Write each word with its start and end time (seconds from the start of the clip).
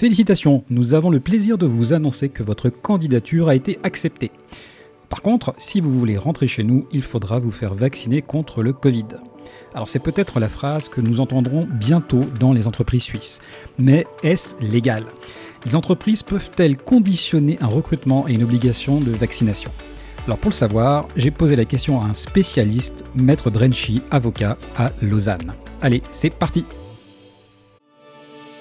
Félicitations, 0.00 0.64
nous 0.70 0.94
avons 0.94 1.10
le 1.10 1.20
plaisir 1.20 1.58
de 1.58 1.66
vous 1.66 1.92
annoncer 1.92 2.30
que 2.30 2.42
votre 2.42 2.70
candidature 2.70 3.50
a 3.50 3.54
été 3.54 3.78
acceptée. 3.82 4.30
Par 5.10 5.20
contre, 5.20 5.52
si 5.58 5.82
vous 5.82 5.90
voulez 5.90 6.16
rentrer 6.16 6.46
chez 6.46 6.62
nous, 6.62 6.86
il 6.90 7.02
faudra 7.02 7.38
vous 7.38 7.50
faire 7.50 7.74
vacciner 7.74 8.22
contre 8.22 8.62
le 8.62 8.72
Covid. 8.72 9.04
Alors 9.74 9.88
c'est 9.88 9.98
peut-être 9.98 10.40
la 10.40 10.48
phrase 10.48 10.88
que 10.88 11.02
nous 11.02 11.20
entendrons 11.20 11.68
bientôt 11.70 12.22
dans 12.40 12.54
les 12.54 12.66
entreprises 12.66 13.02
suisses. 13.02 13.42
Mais 13.76 14.06
est-ce 14.22 14.54
légal? 14.62 15.04
Les 15.66 15.76
entreprises 15.76 16.22
peuvent-elles 16.22 16.78
conditionner 16.78 17.58
un 17.60 17.66
recrutement 17.66 18.26
et 18.26 18.32
une 18.32 18.44
obligation 18.44 19.00
de 19.00 19.10
vaccination? 19.10 19.70
Alors 20.24 20.38
pour 20.38 20.48
le 20.48 20.56
savoir, 20.56 21.08
j'ai 21.14 21.30
posé 21.30 21.56
la 21.56 21.66
question 21.66 22.00
à 22.00 22.06
un 22.06 22.14
spécialiste, 22.14 23.04
Maître 23.16 23.50
Brenchi, 23.50 24.00
avocat 24.10 24.56
à 24.78 24.92
Lausanne. 25.02 25.52
Allez, 25.82 26.02
c'est 26.10 26.30
parti 26.30 26.64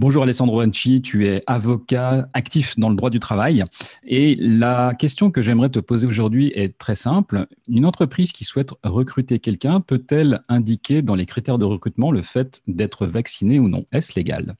Bonjour 0.00 0.22
Alessandro 0.22 0.62
Anchi, 0.62 1.02
tu 1.02 1.26
es 1.26 1.42
avocat 1.48 2.28
actif 2.32 2.78
dans 2.78 2.88
le 2.88 2.94
droit 2.94 3.10
du 3.10 3.18
travail. 3.18 3.64
Et 4.06 4.36
la 4.38 4.92
question 4.96 5.32
que 5.32 5.42
j'aimerais 5.42 5.70
te 5.70 5.80
poser 5.80 6.06
aujourd'hui 6.06 6.52
est 6.54 6.78
très 6.78 6.94
simple. 6.94 7.48
Une 7.66 7.84
entreprise 7.84 8.30
qui 8.30 8.44
souhaite 8.44 8.70
recruter 8.84 9.40
quelqu'un 9.40 9.80
peut-elle 9.80 10.40
indiquer 10.48 11.02
dans 11.02 11.16
les 11.16 11.26
critères 11.26 11.58
de 11.58 11.64
recrutement 11.64 12.12
le 12.12 12.22
fait 12.22 12.62
d'être 12.68 13.08
vacciné 13.08 13.58
ou 13.58 13.66
non? 13.66 13.82
Est-ce 13.90 14.12
légal? 14.14 14.54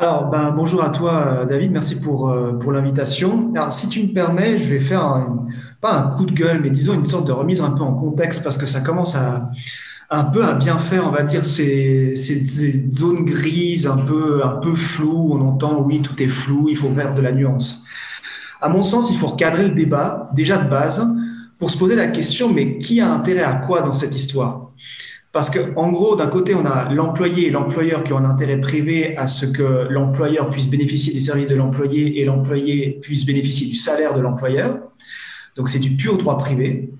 Alors, 0.00 0.28
ben, 0.28 0.50
bonjour 0.50 0.82
à 0.82 0.90
toi, 0.90 1.46
David. 1.46 1.70
Merci 1.70 2.00
pour, 2.00 2.28
euh, 2.28 2.54
pour 2.54 2.72
l'invitation. 2.72 3.52
Alors, 3.54 3.72
si 3.72 3.88
tu 3.88 4.02
me 4.02 4.12
permets, 4.12 4.58
je 4.58 4.68
vais 4.68 4.80
faire 4.80 5.28
pas 5.80 5.96
un 5.96 6.16
coup 6.16 6.26
de 6.26 6.32
gueule, 6.32 6.60
mais 6.60 6.70
disons 6.70 6.94
une 6.94 7.06
sorte 7.06 7.28
de 7.28 7.32
remise 7.32 7.60
un 7.60 7.70
peu 7.70 7.84
en 7.84 7.94
contexte 7.94 8.42
parce 8.42 8.58
que 8.58 8.66
ça 8.66 8.80
commence 8.80 9.14
à, 9.14 9.52
un 10.10 10.24
peu 10.24 10.44
à 10.44 10.54
bien 10.54 10.78
faire, 10.78 11.06
on 11.06 11.10
va 11.10 11.22
dire, 11.22 11.44
ces, 11.44 12.14
zones 12.92 13.24
grises, 13.24 13.86
un 13.86 13.98
peu, 13.98 14.44
un 14.44 14.56
peu 14.56 14.74
floues. 14.74 15.32
On 15.32 15.40
entend, 15.40 15.82
oui, 15.82 16.00
tout 16.02 16.20
est 16.22 16.28
flou, 16.28 16.68
il 16.68 16.76
faut 16.76 16.90
faire 16.90 17.14
de 17.14 17.22
la 17.22 17.32
nuance. 17.32 17.84
À 18.60 18.68
mon 18.68 18.82
sens, 18.82 19.10
il 19.10 19.16
faut 19.16 19.26
recadrer 19.28 19.64
le 19.64 19.74
débat, 19.74 20.30
déjà 20.34 20.56
de 20.56 20.68
base, 20.68 21.06
pour 21.58 21.70
se 21.70 21.78
poser 21.78 21.96
la 21.96 22.08
question, 22.08 22.52
mais 22.52 22.78
qui 22.78 23.00
a 23.00 23.12
intérêt 23.12 23.42
à 23.42 23.54
quoi 23.54 23.82
dans 23.82 23.92
cette 23.92 24.14
histoire? 24.14 24.70
Parce 25.32 25.50
que, 25.50 25.74
en 25.76 25.90
gros, 25.90 26.14
d'un 26.14 26.28
côté, 26.28 26.54
on 26.54 26.64
a 26.64 26.92
l'employé 26.92 27.48
et 27.48 27.50
l'employeur 27.50 28.04
qui 28.04 28.12
ont 28.12 28.18
un 28.18 28.24
intérêt 28.24 28.60
privé 28.60 29.16
à 29.16 29.26
ce 29.26 29.46
que 29.46 29.88
l'employeur 29.90 30.48
puisse 30.48 30.68
bénéficier 30.68 31.12
des 31.12 31.18
services 31.18 31.48
de 31.48 31.56
l'employé 31.56 32.20
et 32.20 32.24
l'employé 32.24 33.00
puisse 33.02 33.26
bénéficier 33.26 33.66
du 33.66 33.74
salaire 33.74 34.14
de 34.14 34.20
l'employeur. 34.20 34.78
Donc, 35.56 35.68
c'est 35.68 35.80
du 35.80 35.96
pur 35.96 36.18
droit 36.18 36.38
privé. 36.38 36.92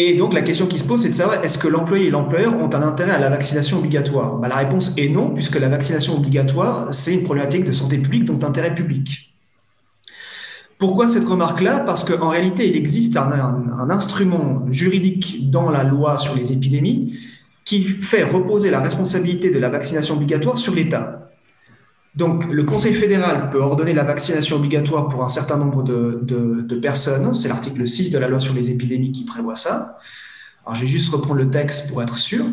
Et 0.00 0.14
donc, 0.14 0.32
la 0.32 0.42
question 0.42 0.68
qui 0.68 0.78
se 0.78 0.84
pose, 0.84 1.02
c'est 1.02 1.08
de 1.08 1.14
savoir 1.14 1.42
est-ce 1.42 1.58
que 1.58 1.66
l'employé 1.66 2.06
et 2.06 2.10
l'employeur 2.10 2.56
ont 2.56 2.72
un 2.72 2.82
intérêt 2.82 3.10
à 3.10 3.18
la 3.18 3.28
vaccination 3.30 3.78
obligatoire? 3.78 4.36
Bah, 4.36 4.46
La 4.46 4.54
réponse 4.54 4.94
est 4.96 5.08
non, 5.08 5.30
puisque 5.30 5.56
la 5.56 5.68
vaccination 5.68 6.16
obligatoire, 6.16 6.94
c'est 6.94 7.12
une 7.12 7.24
problématique 7.24 7.64
de 7.64 7.72
santé 7.72 7.98
publique, 7.98 8.24
donc 8.24 8.38
d'intérêt 8.38 8.72
public. 8.72 9.34
Pourquoi 10.78 11.08
cette 11.08 11.24
remarque-là? 11.24 11.80
Parce 11.80 12.04
qu'en 12.04 12.28
réalité, 12.28 12.68
il 12.68 12.76
existe 12.76 13.16
un, 13.16 13.90
instrument 13.90 14.68
juridique 14.70 15.50
dans 15.50 15.68
la 15.68 15.82
loi 15.82 16.16
sur 16.16 16.36
les 16.36 16.52
épidémies 16.52 17.18
qui 17.64 17.82
fait 17.82 18.22
reposer 18.22 18.70
la 18.70 18.78
responsabilité 18.78 19.50
de 19.50 19.58
la 19.58 19.68
vaccination 19.68 20.14
obligatoire 20.14 20.58
sur 20.58 20.76
l'État. 20.76 21.27
Donc, 22.18 22.50
le 22.50 22.64
Conseil 22.64 22.94
fédéral 22.94 23.48
peut 23.48 23.60
ordonner 23.60 23.92
la 23.92 24.02
vaccination 24.02 24.56
obligatoire 24.56 25.06
pour 25.06 25.22
un 25.22 25.28
certain 25.28 25.56
nombre 25.56 25.84
de, 25.84 26.74
personnes. 26.82 27.32
C'est 27.32 27.46
l'article 27.46 27.86
6 27.86 28.10
de 28.10 28.18
la 28.18 28.26
loi 28.26 28.40
sur 28.40 28.54
les 28.54 28.72
épidémies 28.72 29.12
qui 29.12 29.24
prévoit 29.24 29.54
ça. 29.54 29.94
Alors, 30.66 30.74
je 30.74 30.80
vais 30.80 30.88
juste 30.88 31.12
reprendre 31.12 31.40
le 31.40 31.48
texte 31.48 31.88
pour 31.88 32.02
être 32.02 32.18
sûr 32.18 32.44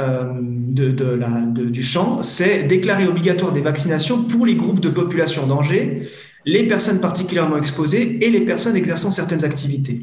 euh, 0.00 0.34
du 0.34 1.82
champ. 1.82 2.20
C'est 2.20 2.64
déclarer 2.64 3.06
obligatoire 3.06 3.52
des 3.52 3.62
vaccinations 3.62 4.22
pour 4.22 4.44
les 4.44 4.54
groupes 4.54 4.80
de 4.80 4.90
population 4.90 5.44
en 5.44 5.46
danger, 5.46 6.10
les 6.44 6.66
personnes 6.66 7.00
particulièrement 7.00 7.56
exposées 7.56 8.22
et 8.22 8.30
les 8.30 8.42
personnes 8.42 8.76
exerçant 8.76 9.10
certaines 9.10 9.46
activités. 9.46 10.02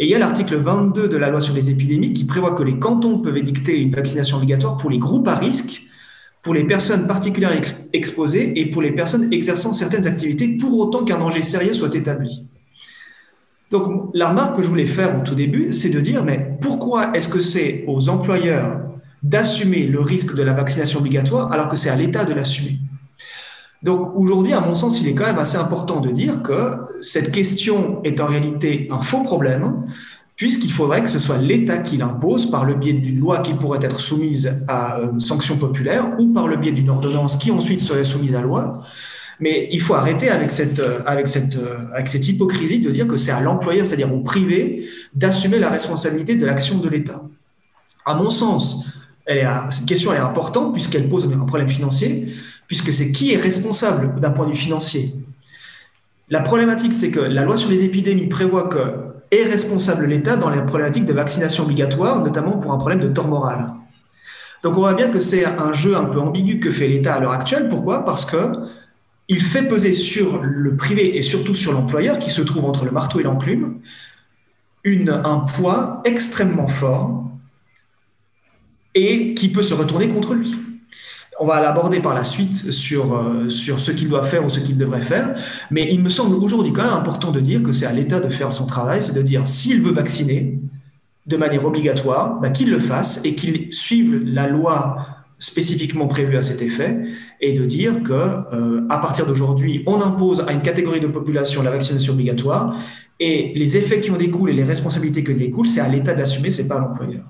Et 0.00 0.06
il 0.06 0.10
y 0.10 0.16
a 0.16 0.18
l'article 0.18 0.56
22 0.56 1.06
de 1.06 1.16
la 1.16 1.30
loi 1.30 1.40
sur 1.40 1.54
les 1.54 1.70
épidémies 1.70 2.12
qui 2.12 2.24
prévoit 2.24 2.56
que 2.56 2.64
les 2.64 2.80
cantons 2.80 3.20
peuvent 3.20 3.36
édicter 3.36 3.78
une 3.78 3.94
vaccination 3.94 4.38
obligatoire 4.38 4.78
pour 4.78 4.90
les 4.90 4.98
groupes 4.98 5.28
à 5.28 5.36
risque 5.36 5.82
pour 6.42 6.54
les 6.54 6.64
personnes 6.64 7.06
particulièrement 7.06 7.60
exposées 7.92 8.58
et 8.60 8.66
pour 8.70 8.82
les 8.82 8.92
personnes 8.92 9.32
exerçant 9.32 9.72
certaines 9.72 10.06
activités 10.06 10.48
pour 10.48 10.78
autant 10.78 11.04
qu'un 11.04 11.18
danger 11.18 11.42
sérieux 11.42 11.72
soit 11.72 11.94
établi. 11.94 12.44
Donc 13.70 14.10
la 14.12 14.28
remarque 14.30 14.56
que 14.56 14.62
je 14.62 14.68
voulais 14.68 14.86
faire 14.86 15.18
au 15.18 15.22
tout 15.22 15.34
début, 15.34 15.72
c'est 15.72 15.88
de 15.88 16.00
dire, 16.00 16.24
mais 16.24 16.58
pourquoi 16.60 17.16
est-ce 17.16 17.28
que 17.28 17.40
c'est 17.40 17.84
aux 17.86 18.08
employeurs 18.08 18.80
d'assumer 19.22 19.86
le 19.86 20.00
risque 20.00 20.34
de 20.34 20.42
la 20.42 20.52
vaccination 20.52 20.98
obligatoire 20.98 21.52
alors 21.52 21.68
que 21.68 21.76
c'est 21.76 21.90
à 21.90 21.96
l'État 21.96 22.24
de 22.24 22.34
l'assumer? 22.34 22.78
Donc 23.82 24.12
aujourd'hui, 24.14 24.52
à 24.52 24.60
mon 24.60 24.74
sens, 24.74 25.00
il 25.00 25.08
est 25.08 25.14
quand 25.14 25.26
même 25.26 25.38
assez 25.38 25.56
important 25.56 26.00
de 26.00 26.10
dire 26.10 26.42
que 26.42 26.74
cette 27.00 27.32
question 27.32 28.00
est 28.04 28.20
en 28.20 28.26
réalité 28.26 28.88
un 28.92 29.00
faux 29.00 29.22
problème, 29.22 29.86
puisqu'il 30.42 30.72
faudrait 30.72 31.04
que 31.04 31.08
ce 31.08 31.20
soit 31.20 31.38
l'État 31.38 31.78
qui 31.78 31.96
l'impose 31.96 32.50
par 32.50 32.64
le 32.64 32.74
biais 32.74 32.94
d'une 32.94 33.20
loi 33.20 33.38
qui 33.42 33.54
pourrait 33.54 33.78
être 33.80 34.00
soumise 34.00 34.64
à 34.66 34.98
euh, 34.98 35.16
sanction 35.20 35.56
populaire 35.56 36.16
ou 36.18 36.32
par 36.32 36.48
le 36.48 36.56
biais 36.56 36.72
d'une 36.72 36.90
ordonnance 36.90 37.36
qui 37.36 37.52
ensuite 37.52 37.78
serait 37.78 38.02
soumise 38.02 38.34
à 38.34 38.42
loi. 38.42 38.82
Mais 39.38 39.68
il 39.70 39.80
faut 39.80 39.94
arrêter 39.94 40.30
avec 40.30 40.50
cette, 40.50 40.80
euh, 40.80 40.98
avec 41.06 41.28
cette, 41.28 41.54
euh, 41.54 41.84
avec 41.94 42.08
cette 42.08 42.26
hypocrisie 42.26 42.80
de 42.80 42.90
dire 42.90 43.06
que 43.06 43.16
c'est 43.16 43.30
à 43.30 43.40
l'employeur, 43.40 43.86
c'est-à-dire 43.86 44.12
au 44.12 44.18
privé, 44.18 44.88
d'assumer 45.14 45.60
la 45.60 45.70
responsabilité 45.70 46.34
de 46.34 46.44
l'action 46.44 46.78
de 46.78 46.88
l'État. 46.88 47.22
À 48.04 48.14
mon 48.14 48.28
sens, 48.28 48.84
cette 49.70 49.86
question 49.86 50.12
est 50.12 50.18
importante 50.18 50.72
puisqu'elle 50.72 51.08
pose 51.08 51.30
un 51.32 51.44
problème 51.44 51.68
financier, 51.68 52.34
puisque 52.66 52.92
c'est 52.92 53.12
qui 53.12 53.32
est 53.32 53.36
responsable 53.36 54.18
d'un 54.20 54.30
point 54.30 54.46
de 54.46 54.50
vue 54.50 54.56
financier. 54.56 55.14
La 56.30 56.40
problématique, 56.40 56.94
c'est 56.94 57.12
que 57.12 57.20
la 57.20 57.44
loi 57.44 57.54
sur 57.54 57.70
les 57.70 57.84
épidémies 57.84 58.26
prévoit 58.26 58.66
que 58.66 59.11
est 59.32 59.44
responsable 59.44 60.04
l'État 60.04 60.36
dans 60.36 60.50
les 60.50 60.62
problématiques 60.62 61.06
de 61.06 61.12
vaccination 61.12 61.64
obligatoire, 61.64 62.22
notamment 62.22 62.58
pour 62.58 62.72
un 62.72 62.76
problème 62.76 63.00
de 63.00 63.08
tort 63.08 63.26
moral. 63.26 63.72
Donc 64.62 64.76
on 64.76 64.80
voit 64.80 64.94
bien 64.94 65.08
que 65.08 65.18
c'est 65.18 65.44
un 65.44 65.72
jeu 65.72 65.96
un 65.96 66.04
peu 66.04 66.20
ambigu 66.20 66.60
que 66.60 66.70
fait 66.70 66.86
l'État 66.86 67.14
à 67.14 67.20
l'heure 67.20 67.32
actuelle. 67.32 67.68
Pourquoi? 67.68 68.04
Parce 68.04 68.24
que 68.24 68.52
il 69.28 69.40
fait 69.40 69.66
peser 69.66 69.94
sur 69.94 70.42
le 70.42 70.76
privé 70.76 71.16
et 71.16 71.22
surtout 71.22 71.54
sur 71.54 71.72
l'employeur, 71.72 72.18
qui 72.18 72.30
se 72.30 72.42
trouve 72.42 72.66
entre 72.66 72.84
le 72.84 72.90
marteau 72.90 73.18
et 73.18 73.22
l'enclume, 73.22 73.80
un 74.84 75.38
poids 75.38 76.02
extrêmement 76.04 76.68
fort 76.68 77.24
et 78.94 79.32
qui 79.34 79.48
peut 79.48 79.62
se 79.62 79.74
retourner 79.74 80.08
contre 80.08 80.34
lui. 80.34 80.54
On 81.42 81.44
va 81.44 81.60
l'aborder 81.60 81.98
par 81.98 82.14
la 82.14 82.22
suite 82.22 82.70
sur, 82.70 83.16
euh, 83.16 83.48
sur 83.48 83.80
ce 83.80 83.90
qu'il 83.90 84.08
doit 84.08 84.22
faire 84.22 84.44
ou 84.44 84.48
ce 84.48 84.60
qu'il 84.60 84.78
devrait 84.78 85.00
faire. 85.00 85.34
Mais 85.72 85.88
il 85.90 86.00
me 86.00 86.08
semble 86.08 86.36
aujourd'hui 86.36 86.72
quand 86.72 86.84
même 86.84 86.92
important 86.92 87.32
de 87.32 87.40
dire 87.40 87.64
que 87.64 87.72
c'est 87.72 87.84
à 87.84 87.92
l'État 87.92 88.20
de 88.20 88.28
faire 88.28 88.52
son 88.52 88.64
travail, 88.64 89.02
c'est 89.02 89.12
de 89.12 89.22
dire 89.22 89.48
s'il 89.48 89.82
veut 89.82 89.90
vacciner 89.90 90.60
de 91.26 91.36
manière 91.36 91.64
obligatoire, 91.66 92.38
bah, 92.38 92.50
qu'il 92.50 92.70
le 92.70 92.78
fasse 92.78 93.22
et 93.24 93.34
qu'il 93.34 93.72
suive 93.72 94.22
la 94.24 94.46
loi 94.46 94.98
spécifiquement 95.40 96.06
prévue 96.06 96.36
à 96.36 96.42
cet 96.42 96.62
effet 96.62 97.00
et 97.40 97.52
de 97.52 97.64
dire 97.64 98.04
que 98.04 98.12
euh, 98.12 98.86
à 98.88 98.98
partir 98.98 99.26
d'aujourd'hui, 99.26 99.82
on 99.86 100.00
impose 100.00 100.44
à 100.46 100.52
une 100.52 100.62
catégorie 100.62 101.00
de 101.00 101.08
population 101.08 101.60
la 101.64 101.72
vaccination 101.72 102.12
obligatoire 102.12 102.76
et 103.18 103.52
les 103.56 103.76
effets 103.76 103.98
qui 103.98 104.12
en 104.12 104.16
découlent 104.16 104.50
et 104.50 104.54
les 104.54 104.62
responsabilités 104.62 105.24
qui 105.24 105.32
en 105.32 105.36
découlent, 105.36 105.66
c'est 105.66 105.80
à 105.80 105.88
l'État 105.88 106.14
d'assumer, 106.14 106.52
c'est 106.52 106.68
pas 106.68 106.76
à 106.76 106.80
l'employeur. 106.80 107.24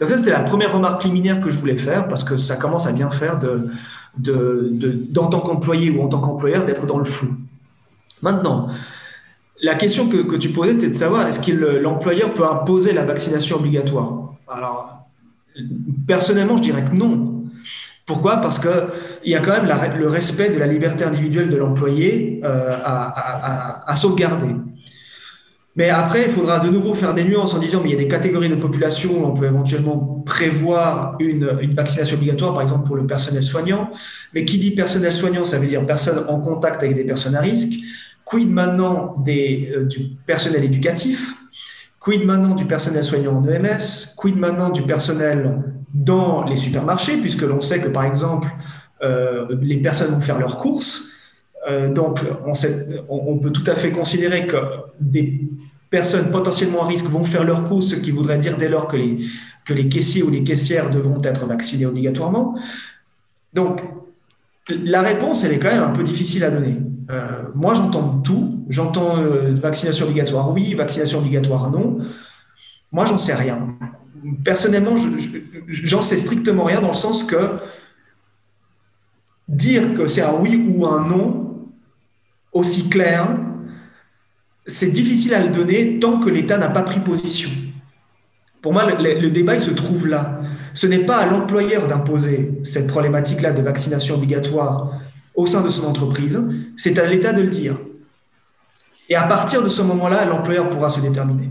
Donc 0.00 0.08
ça, 0.08 0.16
c'était 0.16 0.30
la 0.30 0.40
première 0.40 0.72
remarque 0.72 1.04
liminaire 1.04 1.40
que 1.40 1.50
je 1.50 1.58
voulais 1.58 1.76
faire 1.76 2.06
parce 2.06 2.22
que 2.22 2.36
ça 2.36 2.56
commence 2.56 2.86
à 2.86 2.92
bien 2.92 3.10
faire 3.10 3.38
de, 3.38 3.70
d'en 4.16 5.26
tant 5.26 5.40
qu'employé 5.40 5.90
ou 5.90 6.02
en 6.02 6.08
tant 6.08 6.20
qu'employeur 6.20 6.64
d'être 6.64 6.86
dans 6.86 6.98
le 6.98 7.04
flou. 7.04 7.34
Maintenant, 8.22 8.68
la 9.62 9.74
question 9.74 10.08
que, 10.08 10.36
tu 10.36 10.50
posais, 10.50 10.74
c'était 10.74 10.88
de 10.88 10.94
savoir 10.94 11.26
est-ce 11.26 11.40
que 11.40 11.52
l'employeur 11.52 12.32
peut 12.32 12.46
imposer 12.46 12.92
la 12.92 13.04
vaccination 13.04 13.56
obligatoire? 13.56 14.34
Alors, 14.48 15.08
personnellement, 16.06 16.56
je 16.56 16.62
dirais 16.62 16.84
que 16.84 16.92
non. 16.92 17.44
Pourquoi? 18.06 18.38
Parce 18.38 18.58
qu'il 18.58 19.30
y 19.30 19.34
a 19.34 19.40
quand 19.40 19.62
même 19.62 19.98
le 19.98 20.08
respect 20.08 20.48
de 20.50 20.58
la 20.58 20.66
liberté 20.66 21.04
individuelle 21.04 21.50
de 21.50 21.56
l'employé 21.56 22.40
euh, 22.44 22.76
à, 22.82 23.94
sauvegarder. 23.96 24.54
Mais 25.76 25.90
après, 25.90 26.24
il 26.24 26.30
faudra 26.30 26.58
de 26.58 26.68
nouveau 26.70 26.94
faire 26.94 27.14
des 27.14 27.24
nuances 27.24 27.54
en 27.54 27.58
disant, 27.58 27.80
mais 27.82 27.90
il 27.90 27.92
y 27.92 27.94
a 27.94 27.98
des 27.98 28.08
catégories 28.08 28.48
de 28.48 28.56
population 28.56 29.22
où 29.22 29.26
on 29.26 29.32
peut 29.32 29.46
éventuellement 29.46 30.22
prévoir 30.26 31.16
une, 31.20 31.46
vaccination 31.72 32.16
obligatoire, 32.16 32.52
par 32.52 32.62
exemple 32.62 32.86
pour 32.86 32.96
le 32.96 33.06
personnel 33.06 33.44
soignant. 33.44 33.90
Mais 34.34 34.44
qui 34.44 34.58
dit 34.58 34.72
personnel 34.72 35.12
soignant, 35.12 35.44
ça 35.44 35.58
veut 35.58 35.66
dire 35.66 35.84
personne 35.86 36.24
en 36.28 36.40
contact 36.40 36.82
avec 36.82 36.96
des 36.96 37.04
personnes 37.04 37.36
à 37.36 37.40
risque. 37.40 37.74
Quid 38.24 38.50
maintenant 38.50 39.24
euh, 39.28 39.84
du 39.84 40.16
personnel 40.26 40.64
éducatif? 40.64 41.34
Quid 42.00 42.24
maintenant 42.24 42.54
du 42.54 42.64
personnel 42.64 43.04
soignant 43.04 43.36
en 43.36 43.48
EMS 43.48 44.14
Quid 44.16 44.36
maintenant 44.36 44.70
du 44.70 44.82
personnel 44.82 45.62
dans 45.94 46.44
les 46.44 46.56
supermarchés, 46.56 47.18
puisque 47.18 47.42
l'on 47.42 47.60
sait 47.60 47.80
que, 47.80 47.88
par 47.88 48.04
exemple, 48.04 48.48
euh, 49.02 49.46
les 49.60 49.78
personnes 49.78 50.12
vont 50.12 50.20
faire 50.20 50.38
leurs 50.38 50.58
courses? 50.58 51.17
Euh, 51.68 51.92
donc, 51.92 52.20
on, 53.08 53.38
peut 53.38 53.50
tout 53.50 53.68
à 53.70 53.74
fait 53.74 53.90
considérer 53.90 54.46
que 54.46 54.56
des 55.00 55.48
personnes 55.90 56.30
potentiellement 56.30 56.84
à 56.84 56.86
risque 56.86 57.06
vont 57.06 57.24
faire 57.24 57.44
leurs 57.44 57.64
courses, 57.64 57.90
ce 57.90 57.96
qui 57.96 58.10
voudrait 58.10 58.38
dire 58.38 58.56
dès 58.56 58.68
lors 58.68 58.88
que 58.88 58.96
les, 58.96 59.88
caissiers 59.88 60.22
ou 60.22 60.30
les 60.30 60.42
caissières 60.42 60.90
devront 60.90 61.20
être 61.22 61.46
vaccinés 61.46 61.86
obligatoirement. 61.86 62.58
Donc, 63.52 63.82
la 64.68 65.02
réponse, 65.02 65.44
elle 65.44 65.52
est 65.52 65.58
quand 65.58 65.70
même 65.70 65.82
un 65.82 65.90
peu 65.90 66.02
difficile 66.02 66.44
à 66.44 66.50
donner. 66.50 66.76
Euh, 67.10 67.42
moi, 67.54 67.74
j'entends 67.74 68.18
tout. 68.18 68.64
J'entends 68.68 69.18
euh, 69.18 69.54
vaccination 69.54 70.06
obligatoire 70.06 70.52
oui, 70.52 70.74
vaccination 70.74 71.18
obligatoire 71.20 71.70
non. 71.70 71.98
Moi, 72.92 73.06
j'en 73.06 73.18
sais 73.18 73.34
rien. 73.34 73.76
Personnellement, 74.44 74.94
j'en 75.68 76.02
sais 76.02 76.18
strictement 76.18 76.64
rien 76.64 76.80
dans 76.80 76.88
le 76.88 76.94
sens 76.94 77.24
que 77.24 77.60
dire 79.48 79.94
que 79.94 80.06
c'est 80.06 80.22
un 80.22 80.34
oui 80.38 80.66
ou 80.68 80.86
un 80.86 81.06
non 81.08 81.47
aussi 82.52 82.88
clair, 82.88 83.38
c'est 84.66 84.90
difficile 84.90 85.34
à 85.34 85.42
le 85.42 85.50
donner 85.50 85.98
tant 85.98 86.20
que 86.20 86.28
l'État 86.28 86.58
n'a 86.58 86.68
pas 86.68 86.82
pris 86.82 87.00
position. 87.00 87.50
Pour 88.60 88.72
moi, 88.72 88.84
le, 88.84 89.30
débat, 89.30 89.54
il 89.54 89.60
se 89.60 89.70
trouve 89.70 90.08
là. 90.08 90.40
Ce 90.74 90.86
n'est 90.86 91.04
pas 91.04 91.18
à 91.18 91.26
l'employeur 91.26 91.86
d'imposer 91.86 92.58
cette 92.64 92.88
problématique-là 92.88 93.52
de 93.52 93.62
vaccination 93.62 94.16
obligatoire 94.16 94.92
au 95.34 95.46
sein 95.46 95.62
de 95.62 95.68
son 95.68 95.86
entreprise, 95.86 96.42
c'est 96.76 96.98
à 96.98 97.06
l'État 97.06 97.32
de 97.32 97.42
le 97.42 97.48
dire. 97.48 97.78
Et 99.08 99.14
à 99.14 99.22
partir 99.22 99.62
de 99.62 99.68
ce 99.68 99.82
moment-là, 99.82 100.24
l'employeur 100.24 100.68
pourra 100.68 100.90
se 100.90 101.00
déterminer. 101.00 101.48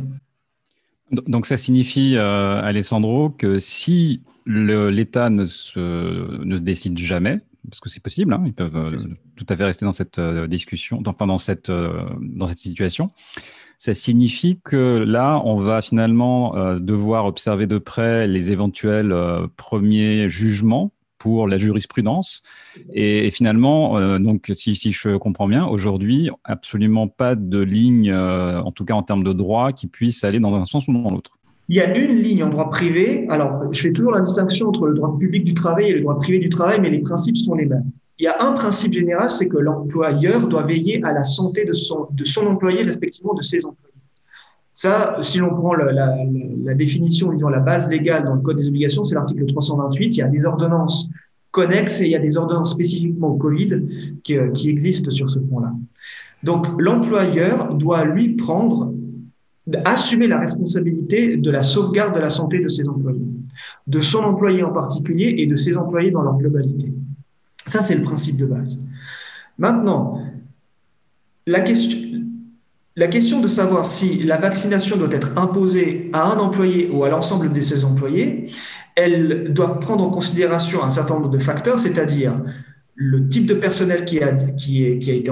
Donc 1.12 1.46
ça 1.46 1.56
signifie, 1.56 2.16
euh, 2.18 2.62
Alessandro, 2.62 3.30
que 3.30 3.60
si 3.60 4.22
l'État 4.46 5.30
ne 5.30 5.46
se, 5.46 6.44
ne 6.44 6.58
se 6.58 6.62
décide 6.62 6.98
jamais, 6.98 7.40
parce 7.70 7.80
que 7.80 7.90
c'est 7.90 8.02
possible, 8.02 8.34
hein, 8.34 8.44
ils 8.46 8.54
peuvent 8.54 8.76
euh, 8.76 8.96
tout 9.36 9.46
à 9.50 9.56
fait 9.56 9.66
rester 9.66 9.86
dans 9.86 9.92
cette 9.92 10.20
euh, 10.20 10.48
discussion, 10.48 11.02
dans, 11.02 11.14
dans, 11.14 11.38
cette, 11.38 11.72
dans 11.72 12.48
cette 12.48 12.58
situation, 12.58 13.08
ça 13.78 13.94
signifie 13.94 14.60
que 14.64 14.98
là, 14.98 15.42
on 15.46 15.58
va 15.58 15.82
finalement 15.82 16.56
euh, 16.56 16.80
devoir 16.80 17.26
observer 17.26 17.68
de 17.68 17.78
près 17.78 18.28
les 18.28 18.52
éventuels 18.52 19.12
euh, 19.12 19.48
premiers 19.56 20.30
jugements 20.30 20.92
pour 21.20 21.48
la 21.48 21.58
jurisprudence. 21.58 22.44
Et, 22.94 23.30
finalement, 23.32 23.98
euh, 23.98 24.20
donc, 24.20 24.52
si, 24.54 24.76
si, 24.76 24.92
je 24.92 25.18
comprends 25.18 25.48
bien, 25.48 25.66
aujourd'hui, 25.66 26.30
absolument 26.44 27.08
pas 27.08 27.36
de 27.36 27.60
ligne, 27.60 28.14
en 28.14 28.72
tout 28.72 28.86
cas 28.86 28.94
en 28.94 29.04
termes 29.04 29.24
de 29.24 29.34
droit, 29.34 29.72
qui 29.74 29.88
puisse 29.88 30.24
aller 30.24 30.40
dans 30.40 30.56
un 30.56 30.64
sens 30.64 30.88
ou 30.88 30.94
dans 30.94 31.10
l'autre. 31.10 31.37
Il 31.70 31.76
y 31.76 31.82
a 31.82 31.98
une 31.98 32.16
ligne 32.16 32.44
en 32.44 32.50
droit 32.50 32.70
privé. 32.70 33.26
Alors, 33.30 33.62
je 33.72 33.82
fais 33.82 33.92
toujours 33.92 34.14
la 34.14 34.22
distinction 34.22 34.70
entre 34.70 34.88
le 34.88 34.94
droit 34.94 35.18
public 35.18 35.44
du 35.44 35.54
travail 35.54 35.90
et 35.90 35.94
le 35.94 36.02
droit 36.02 36.18
privé 36.18 36.40
du 36.40 36.50
travail, 36.50 36.80
mais 36.82 36.90
les 36.90 37.00
principes 37.00 37.38
sont 37.38 37.56
les 37.56 37.66
mêmes. 37.66 37.92
Il 38.20 38.24
y 38.24 38.28
a 38.28 38.36
un 38.40 38.54
principe 38.54 38.94
général, 38.94 39.30
c'est 39.30 39.48
que 39.48 39.58
l'employeur 39.58 40.48
doit 40.48 40.64
veiller 40.64 41.04
à 41.04 41.14
la 41.14 41.24
santé 41.24 41.66
de 41.66 41.74
son, 41.74 42.08
employé, 42.48 42.84
respectivement 42.84 43.34
de 43.34 43.42
ses 43.42 43.58
employés. 43.60 43.94
Ça, 44.74 45.18
si 45.22 45.40
l'on 45.40 45.50
prend 45.50 45.74
la, 45.74 45.92
la, 45.92 46.16
la, 46.64 46.74
définition, 46.74 47.32
disons 47.32 47.50
la 47.50 47.60
base 47.60 47.90
légale 47.90 48.24
dans 48.24 48.36
le 48.36 48.42
Code 48.42 48.58
des 48.58 48.68
obligations, 48.68 49.04
c'est 49.04 49.16
l'article 49.16 49.46
328. 49.48 50.16
Il 50.16 50.20
y 50.20 50.22
a 50.22 50.28
des 50.28 50.46
ordonnances 50.46 51.10
connexes 51.52 52.02
et 52.02 52.06
il 52.06 52.12
y 52.12 52.16
a 52.16 52.20
des 52.20 52.38
ordonnances 52.38 52.72
spécifiquement 52.72 53.30
au 53.30 53.38
Covid 53.38 53.82
qui, 54.24 54.38
qui 54.54 54.70
existent 54.70 55.12
sur 55.12 55.30
ce 55.30 55.40
point-là. 55.40 55.74
Donc, 56.44 56.68
l'employeur 56.80 57.74
doit 57.74 58.06
lui 58.06 58.36
prendre, 58.36 58.94
assumer 59.86 60.28
la 60.28 60.40
responsabilité 60.40 61.38
de 61.38 61.52
la 61.52 61.64
sauvegarde 61.64 62.16
de 62.16 62.20
la 62.20 62.30
santé 62.30 62.60
de 62.60 62.68
ses 62.68 62.88
employés, 62.88 63.26
de 63.86 64.00
son 64.00 64.20
employé 64.20 64.64
en 64.64 64.72
particulier 64.72 65.36
et 65.38 65.48
de 65.48 65.56
ses 65.56 65.76
employés 65.76 66.12
dans 66.12 66.22
leur 66.22 66.38
globalité. 66.38 66.92
Ça, 67.66 67.82
c'est 67.82 67.96
le 67.96 68.04
principe 68.04 68.38
de 68.38 68.46
base. 68.46 68.82
Maintenant, 69.58 70.22
la 71.46 71.60
question, 71.62 72.00
la 72.96 73.08
question 73.08 73.42
de 73.42 73.48
savoir 73.48 73.86
si 73.86 74.24
la 74.24 74.38
vaccination 74.38 74.98
doit 74.98 75.12
être 75.12 75.38
imposée 75.38 76.10
à 76.14 76.32
un 76.32 76.38
employé 76.38 76.90
ou 76.90 77.04
à 77.04 77.10
l'ensemble 77.10 77.52
de 77.52 77.62
ses 77.62 77.86
employés, 77.86 78.52
elle 78.96 79.54
doit 79.54 79.80
prendre 79.80 80.06
en 80.06 80.10
considération 80.10 80.84
un 80.84 80.90
certain 80.90 81.16
nombre 81.16 81.30
de 81.30 81.38
facteurs, 81.38 81.78
c'est-à-dire 81.78 82.34
le 83.00 83.30
type 83.30 83.46
de 83.46 83.54
personnel 83.54 84.06
qui 84.06 84.24
a, 84.24 84.30
est, 84.30 85.08
été, 85.08 85.30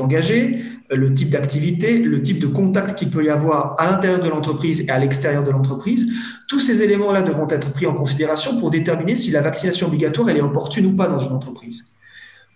engagé, 0.00 0.58
le 0.90 1.14
type 1.14 1.30
d'activité, 1.30 1.98
le 2.00 2.20
type 2.20 2.40
de 2.40 2.48
contact 2.48 2.98
qu'il 2.98 3.10
peut 3.10 3.24
y 3.24 3.30
avoir 3.30 3.76
à 3.78 3.86
l'intérieur 3.86 4.18
de 4.18 4.28
l'entreprise 4.28 4.80
et 4.80 4.90
à 4.90 4.98
l'extérieur 4.98 5.44
de 5.44 5.52
l'entreprise. 5.52 6.12
Tous 6.48 6.58
ces 6.58 6.82
éléments-là 6.82 7.22
devront 7.22 7.46
être 7.48 7.72
pris 7.72 7.86
en 7.86 7.94
considération 7.94 8.58
pour 8.58 8.70
déterminer 8.70 9.14
si 9.14 9.30
la 9.30 9.40
vaccination 9.40 9.86
obligatoire 9.86 10.28
est 10.30 10.40
opportune 10.40 10.86
ou 10.86 10.96
pas 10.96 11.06
dans 11.06 11.20
une 11.20 11.32
entreprise. 11.32 11.86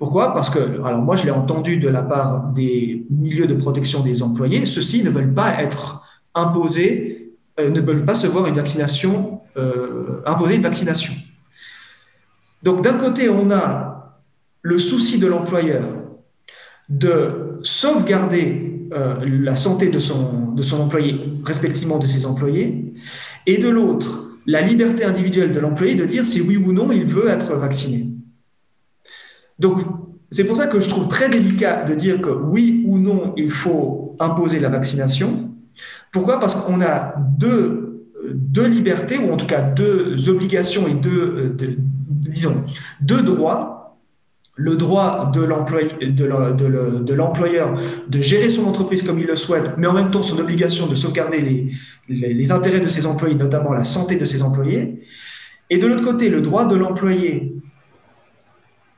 Pourquoi? 0.00 0.34
Parce 0.34 0.50
que, 0.50 0.58
alors 0.84 1.02
moi 1.02 1.14
je 1.14 1.24
l'ai 1.24 1.30
entendu 1.30 1.76
de 1.76 1.88
la 1.88 2.02
part 2.02 2.52
des 2.52 3.06
milieux 3.08 3.46
de 3.46 3.54
protection 3.54 4.00
des 4.00 4.20
employés, 4.20 4.66
ceux-ci 4.66 5.04
ne 5.04 5.10
veulent 5.10 5.34
pas 5.34 5.62
être 5.62 6.02
imposés, 6.34 7.34
euh, 7.60 7.70
ne 7.70 7.80
veulent 7.80 8.04
pas 8.04 8.14
se 8.16 8.26
voir 8.26 8.46
une 8.46 8.54
vaccination, 8.54 9.42
euh, 9.56 10.22
imposer 10.26 10.56
une 10.56 10.62
vaccination. 10.62 11.12
Donc 12.62 12.82
d'un 12.82 12.94
côté, 12.94 13.28
on 13.28 13.50
a 13.50 14.20
le 14.62 14.78
souci 14.78 15.18
de 15.18 15.26
l'employeur 15.26 15.84
de 16.88 17.58
sauvegarder 17.62 18.88
euh, 18.92 19.14
la 19.24 19.56
santé 19.56 19.88
de 19.88 19.98
son, 19.98 20.52
de 20.52 20.62
son 20.62 20.80
employé, 20.80 21.20
respectivement 21.44 21.98
de 21.98 22.06
ses 22.06 22.26
employés, 22.26 22.92
et 23.46 23.58
de 23.58 23.68
l'autre, 23.68 24.30
la 24.46 24.60
liberté 24.60 25.04
individuelle 25.04 25.52
de 25.52 25.60
l'employé 25.60 25.94
de 25.94 26.04
dire 26.04 26.26
si 26.26 26.40
oui 26.40 26.56
ou 26.56 26.72
non 26.72 26.90
il 26.90 27.04
veut 27.04 27.28
être 27.28 27.54
vacciné. 27.54 28.08
Donc, 29.58 29.80
c'est 30.30 30.44
pour 30.44 30.56
ça 30.56 30.66
que 30.66 30.80
je 30.80 30.88
trouve 30.88 31.08
très 31.08 31.28
délicat 31.28 31.84
de 31.84 31.94
dire 31.94 32.20
que 32.20 32.30
oui 32.30 32.84
ou 32.86 32.98
non, 32.98 33.34
il 33.36 33.50
faut 33.50 34.16
imposer 34.18 34.58
la 34.58 34.68
vaccination. 34.68 35.50
Pourquoi? 36.12 36.40
Parce 36.40 36.54
qu'on 36.54 36.80
a 36.80 37.14
deux, 37.38 37.89
deux 38.34 38.66
libertés, 38.66 39.18
ou 39.18 39.32
en 39.32 39.36
tout 39.36 39.46
cas 39.46 39.60
deux 39.60 40.28
obligations 40.28 40.88
et 40.88 40.94
deux, 40.94 41.54
disons, 42.08 42.64
deux 43.00 43.22
droits 43.22 43.80
le 44.60 44.76
droit 44.76 45.32
de 45.32 45.40
l'employeur 45.40 45.96
de, 47.74 47.80
de, 48.08 48.20
gérer 48.20 48.50
son 48.50 48.66
entreprise 48.66 49.02
comme 49.02 49.18
il 49.18 49.26
le 49.26 49.36
souhaite, 49.36 49.72
mais 49.78 49.86
en 49.86 49.94
même 49.94 50.10
temps 50.10 50.20
son 50.20 50.38
obligation 50.38 50.86
de 50.86 50.94
sauvegarder 50.94 51.70
les, 52.08 52.52
intérêts 52.52 52.80
de 52.80 52.88
ses 52.88 53.06
employés, 53.06 53.36
notamment 53.36 53.72
la 53.72 53.84
santé 53.84 54.16
de 54.16 54.24
ses 54.26 54.42
employés. 54.42 55.00
Et 55.70 55.78
de 55.78 55.86
l'autre 55.86 56.02
côté, 56.02 56.28
le 56.28 56.42
droit 56.42 56.66
de 56.66 56.76
l'employé 56.76 57.54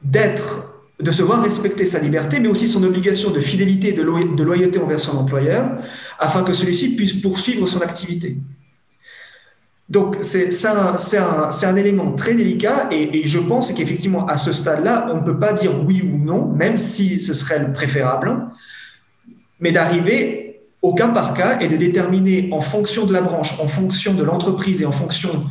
d'être, 0.03 0.83
de 0.99 1.13
se 1.13 1.23
voir 1.23 1.43
respecter 1.43 1.85
sa 1.85 2.01
liberté, 2.01 2.41
mais 2.41 2.49
aussi 2.49 2.67
son 2.67 2.83
obligation 2.83 3.31
de 3.31 3.39
fidélité 3.39 3.91
et 3.91 3.93
de, 3.93 4.03
loyauté 4.03 4.81
envers 4.81 4.99
son 4.99 5.17
employeur, 5.17 5.77
afin 6.19 6.43
que 6.43 6.53
celui-ci 6.53 6.97
puisse 6.97 7.13
poursuivre 7.13 7.67
son 7.67 7.83
activité. 7.83 8.37
Donc, 9.93 10.17
c'est 10.23 10.49
un, 10.67 11.77
élément 11.77 12.13
très 12.13 12.35
délicat 12.35 12.89
et, 12.91 13.29
je 13.29 13.39
pense 13.39 13.71
qu'effectivement, 13.75 14.25
à 14.25 14.39
ce 14.39 14.51
stade-là, 14.51 15.11
on 15.13 15.17
ne 15.17 15.21
peut 15.21 15.39
pas 15.39 15.53
dire 15.53 15.85
oui 15.85 16.01
ou 16.03 16.17
non, 16.17 16.47
même 16.47 16.79
si 16.79 17.21
ce 17.21 17.35
serait 17.35 17.59
le 17.59 17.75
préférable, 17.75 18.49
mais 19.61 19.71
d'arriver 19.71 20.63
au 20.81 20.95
cas 20.95 21.09
par 21.09 21.35
cas 21.35 21.61
et 21.61 21.69
de 21.69 21.77
déterminer 21.77 22.49
en 22.53 22.63
fonction 22.63 23.05
de 23.05 23.13
la 23.13 23.21
branche, 23.21 23.61
en 23.61 23.69
fonction 23.69 24.15
de 24.15 24.23
l'entreprise 24.23 24.81
et 24.81 24.87
en 24.87 24.93
fonction 24.93 25.45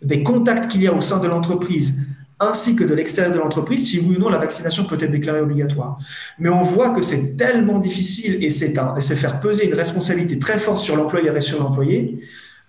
des 0.00 0.22
contacts 0.22 0.68
qu'il 0.68 0.82
y 0.82 0.86
a 0.86 0.94
au 0.94 1.02
sein 1.02 1.20
de 1.20 1.28
l'entreprise 1.28 2.06
ainsi 2.40 2.74
que 2.74 2.84
de 2.84 2.94
l'extérieur 2.94 3.34
de 3.34 3.38
l'entreprise 3.38 3.88
si 3.88 4.00
oui 4.00 4.16
ou 4.16 4.18
non 4.18 4.30
la 4.30 4.38
vaccination 4.38 4.84
peut 4.84 4.96
être 4.98 5.12
déclarée 5.12 5.40
obligatoire. 5.40 5.98
Mais 6.38 6.48
on 6.48 6.62
voit 6.62 6.90
que 6.90 7.02
c'est 7.02 7.36
tellement 7.36 7.78
difficile 7.78 8.42
et 8.42 8.50
c'est 8.50 8.74
faire 9.16 9.38
peser 9.38 9.66
une 9.66 9.74
responsabilité 9.74 10.38
très 10.38 10.58
forte 10.58 10.80
sur 10.80 10.96
l'employeur 10.96 11.36
et 11.36 11.42
sur 11.42 11.62
l'employé 11.62 12.20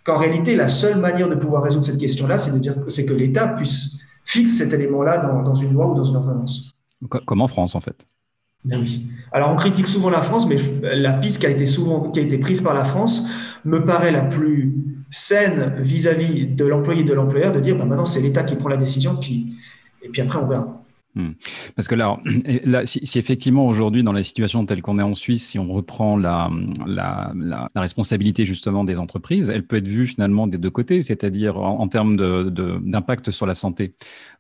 qu'en 0.04 0.18
réalité, 0.18 0.56
la 0.56 0.68
seule 0.68 1.00
manière 1.00 1.30
de 1.30 1.36
pouvoir 1.36 1.64
résoudre 1.64 1.86
cette 1.86 1.98
question-là, 1.98 2.38
c'est 2.38 2.52
de 2.52 2.60
dire 2.60 2.84
que 2.84 2.90
c'est 2.90 3.06
que 3.06 3.14
l'État 3.14 3.48
puisse 3.48 4.00
fixer 4.26 4.66
cet 4.66 4.74
élément-là 4.74 5.18
dans, 5.18 5.42
dans, 5.42 5.56
une 5.56 5.74
loi 5.74 5.88
ou 5.88 5.96
dans 5.96 6.04
une 6.04 6.16
ordonnance. 6.16 6.74
Comme 7.26 7.42
en 7.42 7.48
France, 7.48 7.76
en 7.76 7.80
fait. 7.80 8.06
Ben 8.66 8.80
oui. 8.80 9.08
Alors, 9.32 9.52
on 9.52 9.56
critique 9.56 9.88
souvent 9.88 10.10
la 10.10 10.22
France, 10.22 10.48
mais 10.48 10.56
la 10.82 11.14
piste 11.14 11.42
qui 11.42 11.46
a 11.46 11.50
été 11.50 11.66
souvent, 11.66 12.12
qui 12.12 12.20
a 12.20 12.24
été 12.24 12.38
prise 12.38 12.62
par 12.62 12.74
la 12.74 12.86
France 12.86 13.28
me 13.66 13.84
paraît 13.84 14.12
la 14.12 14.22
plus 14.22 14.74
saine 15.10 15.76
vis-à-vis 15.80 16.48
de 16.48 16.66
l'employé 16.66 17.02
et 17.02 17.04
de 17.04 17.14
l'employeur 17.14 17.52
de 17.52 17.60
dire, 17.60 17.78
ben 17.78 17.86
maintenant, 17.86 18.06
c'est 18.06 18.22
l'État 18.22 18.44
qui 18.44 18.56
prend 18.56 18.70
la 18.70 18.78
décision, 18.78 19.18
qui, 19.18 19.54
et 20.02 20.10
puis 20.10 20.22
après, 20.22 20.40
on 20.40 20.48
verra. 20.48 20.83
Hmm. 21.16 21.34
Parce 21.76 21.88
que 21.88 21.94
là, 21.94 22.18
là 22.66 22.86
si, 22.86 23.00
effectivement 23.20 23.68
aujourd'hui, 23.68 24.02
dans 24.02 24.14
la 24.14 24.24
situation 24.24 24.66
telle 24.66 24.82
qu'on 24.82 24.98
est 24.98 25.04
en 25.04 25.14
Suisse, 25.14 25.48
si 25.48 25.60
on 25.60 25.72
reprend 25.72 26.18
la, 26.18 26.50
la, 26.88 27.32
la, 27.36 27.70
responsabilité 27.76 28.46
justement 28.46 28.84
des 28.84 29.00
entreprises, 29.00 29.50
elle 29.50 29.66
peut 29.66 29.76
être 29.76 29.88
vue 29.88 30.08
finalement 30.08 30.48
des 30.48 30.58
deux 30.58 30.72
côtés, 30.72 31.04
c'est-à-dire 31.04 31.58
en, 31.58 31.88
termes 31.88 32.18
d'impact 32.18 33.28
de, 33.28 33.32
sur 33.32 33.46
la 33.46 33.54
santé. 33.54 33.92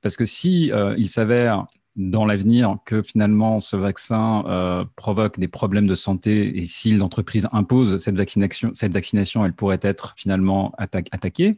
Parce 0.02 0.18
que 0.18 0.26
si 0.26 0.72
euh, 0.72 0.96
il 0.98 1.10
s'avère 1.10 1.68
dans 1.96 2.26
l'avenir 2.26 2.78
que 2.86 3.04
finalement 3.04 3.60
ce 3.60 3.76
vaccin 3.76 4.44
euh, 4.48 4.84
provoque 4.96 5.38
des 5.38 5.48
problèmes 5.48 5.86
de 5.86 5.96
santé 5.96 6.58
et 6.58 6.66
si 6.66 6.94
l'entreprise 6.94 7.48
impose 7.52 7.98
cette 7.98 8.16
vaccination, 8.16 8.72
cette 8.74 8.94
vaccination, 8.94 9.46
elle 9.46 9.54
pourrait 9.54 9.80
être 9.82 10.16
finalement 10.18 10.74
attaquée. 10.78 11.56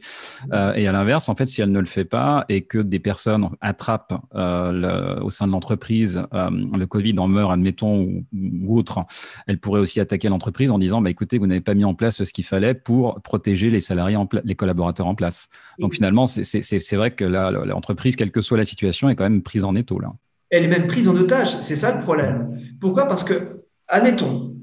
Euh, 0.52 0.74
et 0.74 0.86
à 0.86 0.92
l'inverse, 0.92 1.28
en 1.28 1.34
fait, 1.34 1.46
si 1.46 1.62
elle 1.62 1.72
ne 1.72 1.80
le 1.80 1.86
fait 1.86 2.04
pas 2.04 2.44
et 2.48 2.62
que 2.62 2.78
des 2.78 2.98
personnes 2.98 3.48
attrapent 3.60 4.14
euh, 4.34 5.20
au 5.20 5.30
sein 5.30 5.46
de 5.46 5.52
l'entreprise 5.52 6.26
le 6.32 6.84
Covid 6.84 7.18
en 7.18 7.28
meurt, 7.28 7.52
admettons, 7.52 8.22
ou, 8.32 8.78
autre, 8.78 9.00
elle 9.46 9.58
pourrait 9.58 9.80
aussi 9.80 10.00
attaquer 10.00 10.28
l'entreprise 10.28 10.70
en 10.70 10.78
disant, 10.78 11.00
bah, 11.00 11.10
écoutez, 11.10 11.38
vous 11.38 11.46
n'avez 11.46 11.60
pas 11.60 11.74
mis 11.74 11.84
en 11.84 11.94
place 11.94 12.22
ce 12.22 12.32
qu'il 12.32 12.44
fallait 12.44 12.74
pour 12.74 13.20
protéger 13.22 13.70
les 13.70 13.80
salariés, 13.80 14.16
en 14.16 14.28
les 14.44 14.54
collaborateurs 14.54 15.06
en 15.06 15.14
place. 15.14 15.48
Donc 15.78 15.94
finalement, 15.94 16.26
c'est 16.26 16.96
vrai 16.96 17.12
que 17.12 17.24
l'entreprise, 17.24 18.16
quelle 18.16 18.32
que 18.32 18.40
soit 18.40 18.58
la 18.58 18.64
situation, 18.64 19.08
est 19.08 19.16
quand 19.16 19.24
même 19.24 19.42
prise 19.42 19.64
en 19.64 19.74
étau 19.74 19.98
là 19.98 20.10
elle 20.50 20.64
est 20.64 20.68
même 20.68 20.86
prise 20.86 21.08
en 21.08 21.16
otage. 21.16 21.60
C'est 21.60 21.76
ça 21.76 21.94
le 21.94 22.02
problème. 22.02 22.58
Pourquoi? 22.80 23.06
Parce 23.06 23.24
que, 23.24 23.62
admettons, 23.88 24.54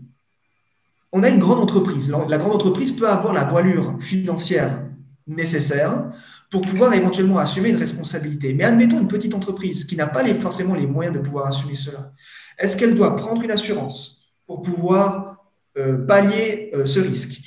on 1.11 1.23
a 1.23 1.29
une 1.29 1.39
grande 1.39 1.59
entreprise. 1.59 2.13
La 2.27 2.37
grande 2.37 2.55
entreprise 2.55 2.91
peut 2.91 3.07
avoir 3.07 3.33
la 3.33 3.43
voilure 3.43 3.97
financière 3.99 4.85
nécessaire 5.27 6.09
pour 6.49 6.61
pouvoir 6.61 6.93
éventuellement 6.93 7.37
assumer 7.37 7.69
une 7.69 7.77
responsabilité. 7.77 8.53
Mais 8.53 8.63
admettons 8.63 8.99
une 8.99 9.07
petite 9.07 9.33
entreprise 9.33 9.85
qui 9.85 9.95
n'a 9.95 10.07
pas 10.07 10.23
forcément 10.35 10.75
les 10.75 10.87
moyens 10.87 11.15
de 11.15 11.21
pouvoir 11.21 11.47
assumer 11.47 11.75
cela. 11.75 12.11
Est-ce 12.57 12.77
qu'elle 12.77 12.95
doit 12.95 13.15
prendre 13.15 13.41
une 13.41 13.51
assurance 13.51 14.23
pour 14.45 14.61
pouvoir 14.61 15.37
euh, 15.77 16.05
pallier 16.05 16.71
euh, 16.73 16.85
ce 16.85 16.99
risque? 16.99 17.41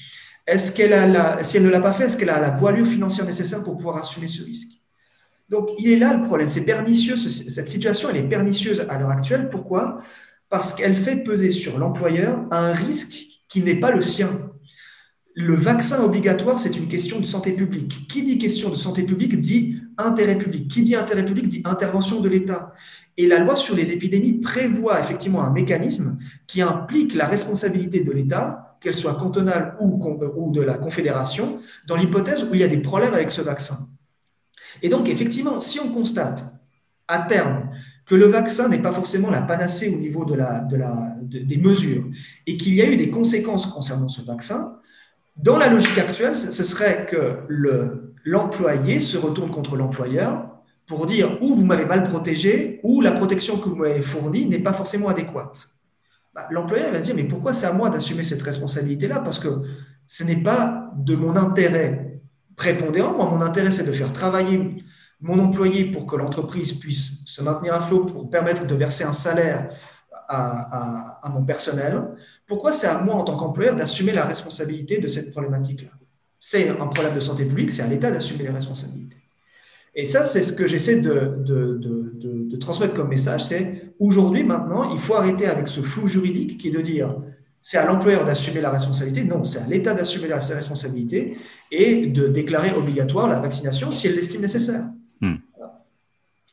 Est-ce 0.47 0.71
qu'elle 0.73 0.93
a 0.93 1.43
si 1.43 1.57
elle 1.57 1.65
ne 1.65 1.71
l'a 1.71 1.81
pas 1.81 1.93
fait, 1.93 2.05
est-ce 2.05 2.17
qu'elle 2.17 2.31
a 2.31 2.41
la 2.41 2.51
voilure 2.51 2.87
financière 2.87 3.27
nécessaire 3.27 3.65
pour 3.65 3.77
pouvoir 3.77 3.97
assumer 3.97 4.29
ce 4.29 4.45
risque? 4.45 4.76
Donc, 5.49 5.71
il 5.79 5.91
est 5.91 5.97
là 5.97 6.13
le 6.13 6.23
problème. 6.23 6.49
C'est 6.49 6.65
pernicieux. 6.65 7.17
Cette 7.17 7.69
situation, 7.69 8.09
elle 8.11 8.17
est 8.17 8.29
pernicieuse 8.29 8.85
à 8.89 8.99
l'heure 8.99 9.11
actuelle. 9.11 9.49
Pourquoi? 9.49 10.01
Parce 10.49 10.75
qu'elle 10.75 10.95
fait 10.95 11.17
peser 11.17 11.51
sur 11.51 11.79
l'employeur 11.79 12.47
un 12.51 12.73
risque 12.73 13.27
qui 13.49 13.63
n'est 13.63 13.79
pas 13.79 13.93
le 13.93 14.01
sien. 14.01 14.51
Le 15.35 15.55
vaccin 15.55 16.03
obligatoire, 16.03 16.59
c'est 16.59 16.77
une 16.77 16.89
question 16.89 17.21
de 17.21 17.25
santé 17.25 17.53
publique. 17.53 18.09
Qui 18.09 18.23
dit 18.23 18.39
question 18.39 18.71
de 18.71 18.75
santé 18.75 19.05
publique 19.05 19.39
dit 19.39 19.81
intérêt 19.99 20.37
public. 20.37 20.69
Qui 20.69 20.83
dit 20.83 20.97
intérêt 20.97 21.25
public 21.25 21.47
dit 21.47 21.63
intervention 21.65 22.21
de 22.21 22.29
l'État. 22.29 22.73
Et 23.17 23.27
la 23.27 23.39
loi 23.39 23.55
sur 23.55 23.77
les 23.77 23.93
épidémies 23.93 24.41
prévoit 24.41 24.99
effectivement 25.01 25.43
un 25.43 25.51
mécanisme 25.51 26.19
qui 26.47 26.61
implique 26.61 27.15
la 27.15 27.27
responsabilité 27.27 28.01
de 28.01 28.13
l'État, 28.13 28.77
qu'elle 28.81 28.95
soit 28.95 29.15
cantonale 29.15 29.77
ou, 29.81 30.03
ou 30.37 30.53
de 30.53 30.61
la 30.61 30.77
Confédération, 30.77 31.61
dans 31.87 31.97
l'hypothèse 31.97 32.45
où 32.45 32.55
il 32.55 32.61
y 32.61 32.65
a 32.65 32.69
des 32.69 32.79
problèmes 32.79 33.15
avec 33.15 33.31
ce 33.31 33.43
vaccin. 33.43 33.79
Et 34.83 34.89
donc, 34.89 35.09
effectivement, 35.09 35.61
si 35.61 35.81
on 35.81 35.93
constate 35.93 36.45
à 37.09 37.21
terme 37.21 37.71
que 38.05 38.15
le 38.15 38.27
vaccin 38.27 38.69
n'est 38.69 38.81
pas 38.81 38.93
forcément 38.93 39.31
la 39.31 39.43
panacée 39.43 39.93
au 39.95 39.99
niveau 39.99 40.25
de 40.25 40.35
la, 40.35 40.61
de 40.61 40.77
la, 40.77 41.17
des 41.23 41.57
mesures 41.57 42.05
et 42.47 42.57
qu'il 42.57 42.75
y 42.75 42.83
a 42.83 42.87
eu 42.87 42.97
des 42.97 43.11
conséquences 43.11 43.67
concernant 43.67 44.09
ce 44.09 44.23
vaccin, 44.23 44.77
dans 45.37 45.59
la 45.59 45.69
logique 45.69 45.99
actuelle, 45.99 46.37
ce 46.37 46.63
serait 46.63 47.05
que 47.05 47.41
l'employé 48.25 49.01
se 49.01 49.19
retourne 49.19 49.51
contre 49.51 49.77
l'employeur 49.77 50.49
pour 50.87 51.05
dire 51.07 51.37
ou 51.43 51.55
vous 51.55 51.65
m'avez 51.65 51.85
mal 51.85 52.05
protégé 52.05 52.81
ou 52.85 53.01
la 53.01 53.13
protection 53.13 53.59
que 53.59 53.69
vous 53.69 53.77
m'avez 53.77 54.03
fournie 54.03 54.47
n'est 54.47 54.61
pas 54.61 54.73
forcément 54.73 55.09
adéquate. 55.09 55.69
Bah, 56.33 56.47
l'employeur 56.51 56.93
va 56.93 57.01
se 57.01 57.07
dire 57.07 57.15
mais 57.17 57.25
pourquoi 57.25 57.53
c'est 57.53 57.67
à 57.67 57.73
moi 57.73 57.91
d'assumer 57.91 58.23
cette 58.23 58.43
responsabilité-là? 58.43 59.19
Parce 59.21 59.39
que 59.39 59.49
ce 60.07 60.23
n'est 60.23 60.43
pas 60.43 60.91
de 60.97 61.17
mon 61.17 61.37
intérêt 61.37 62.06
prépondérant. 62.57 63.13
Moi, 63.13 63.27
mon 63.27 63.41
intérêt, 63.41 63.71
c'est 63.71 63.85
de 63.85 63.93
faire 63.93 64.13
travailler 64.13 64.85
mon 65.21 65.39
employé 65.39 65.85
pour 65.87 66.07
que 66.07 66.17
l'entreprise 66.17 66.73
puisse 66.73 67.25
se 67.25 67.43
maintenir 67.43 67.75
à 67.75 67.81
flot, 67.81 68.05
pour 68.05 68.29
permettre 68.29 68.67
de 68.67 68.75
verser 68.75 69.05
un 69.05 69.13
salaire 69.13 69.71
à, 70.29 71.31
mon 71.33 71.45
personnel. 71.45 72.03
Pourquoi 72.47 72.73
c'est 72.73 72.87
à 72.87 73.01
moi, 73.01 73.15
en 73.15 73.25
tant 73.25 73.37
qu'employeur, 73.37 73.77
d'assumer 73.77 74.13
la 74.13 74.25
responsabilité 74.25 74.99
de 74.99 75.07
cette 75.07 75.33
problématique-là? 75.33 75.91
C'est 76.39 76.69
un 76.69 76.87
problème 76.87 77.15
de 77.15 77.21
santé 77.21 77.45
publique, 77.45 77.73
c'est 77.73 77.83
à 77.83 77.87
l'État 77.87 78.11
d'assumer 78.11 78.45
les 78.45 78.51
responsabilités. 78.51 79.17
Et 79.95 80.05
ça, 80.05 80.25
c'est 80.25 80.43
ce 80.43 80.53
que 80.53 80.67
j'essaie 80.67 81.01
de, 81.01 82.57
transmettre 82.61 82.95
comme 82.95 83.09
message, 83.09 83.45
c'est 83.45 83.95
aujourd'hui, 83.99 84.45
maintenant, 84.45 84.93
il 84.93 84.99
faut 84.99 85.15
arrêter 85.15 85.47
avec 85.47 85.69
ce 85.69 85.81
flou 85.81 86.07
juridique 86.07 86.59
qui 86.59 86.69
est 86.69 86.73
de 86.73 86.81
dire 86.81 87.17
c'est 87.67 87.79
à 87.79 87.85
l'employeur 87.85 88.25
d'assumer 88.25 88.61
la 88.61 88.71
responsabilité. 88.71 89.25
Non, 89.25 89.43
c'est 89.43 89.59
à 89.59 89.67
l'État 89.67 89.93
d'assumer 89.93 90.29
sa 90.39 90.55
responsabilité 90.55 91.37
et 91.73 92.07
de 92.07 92.29
déclarer 92.29 92.71
obligatoire 92.73 93.27
la 93.27 93.41
vaccination 93.41 93.91
si 93.91 94.07
elle 94.07 94.15
l'estime 94.15 94.43
nécessaire. 94.43 94.85
Hmm. 95.21 95.39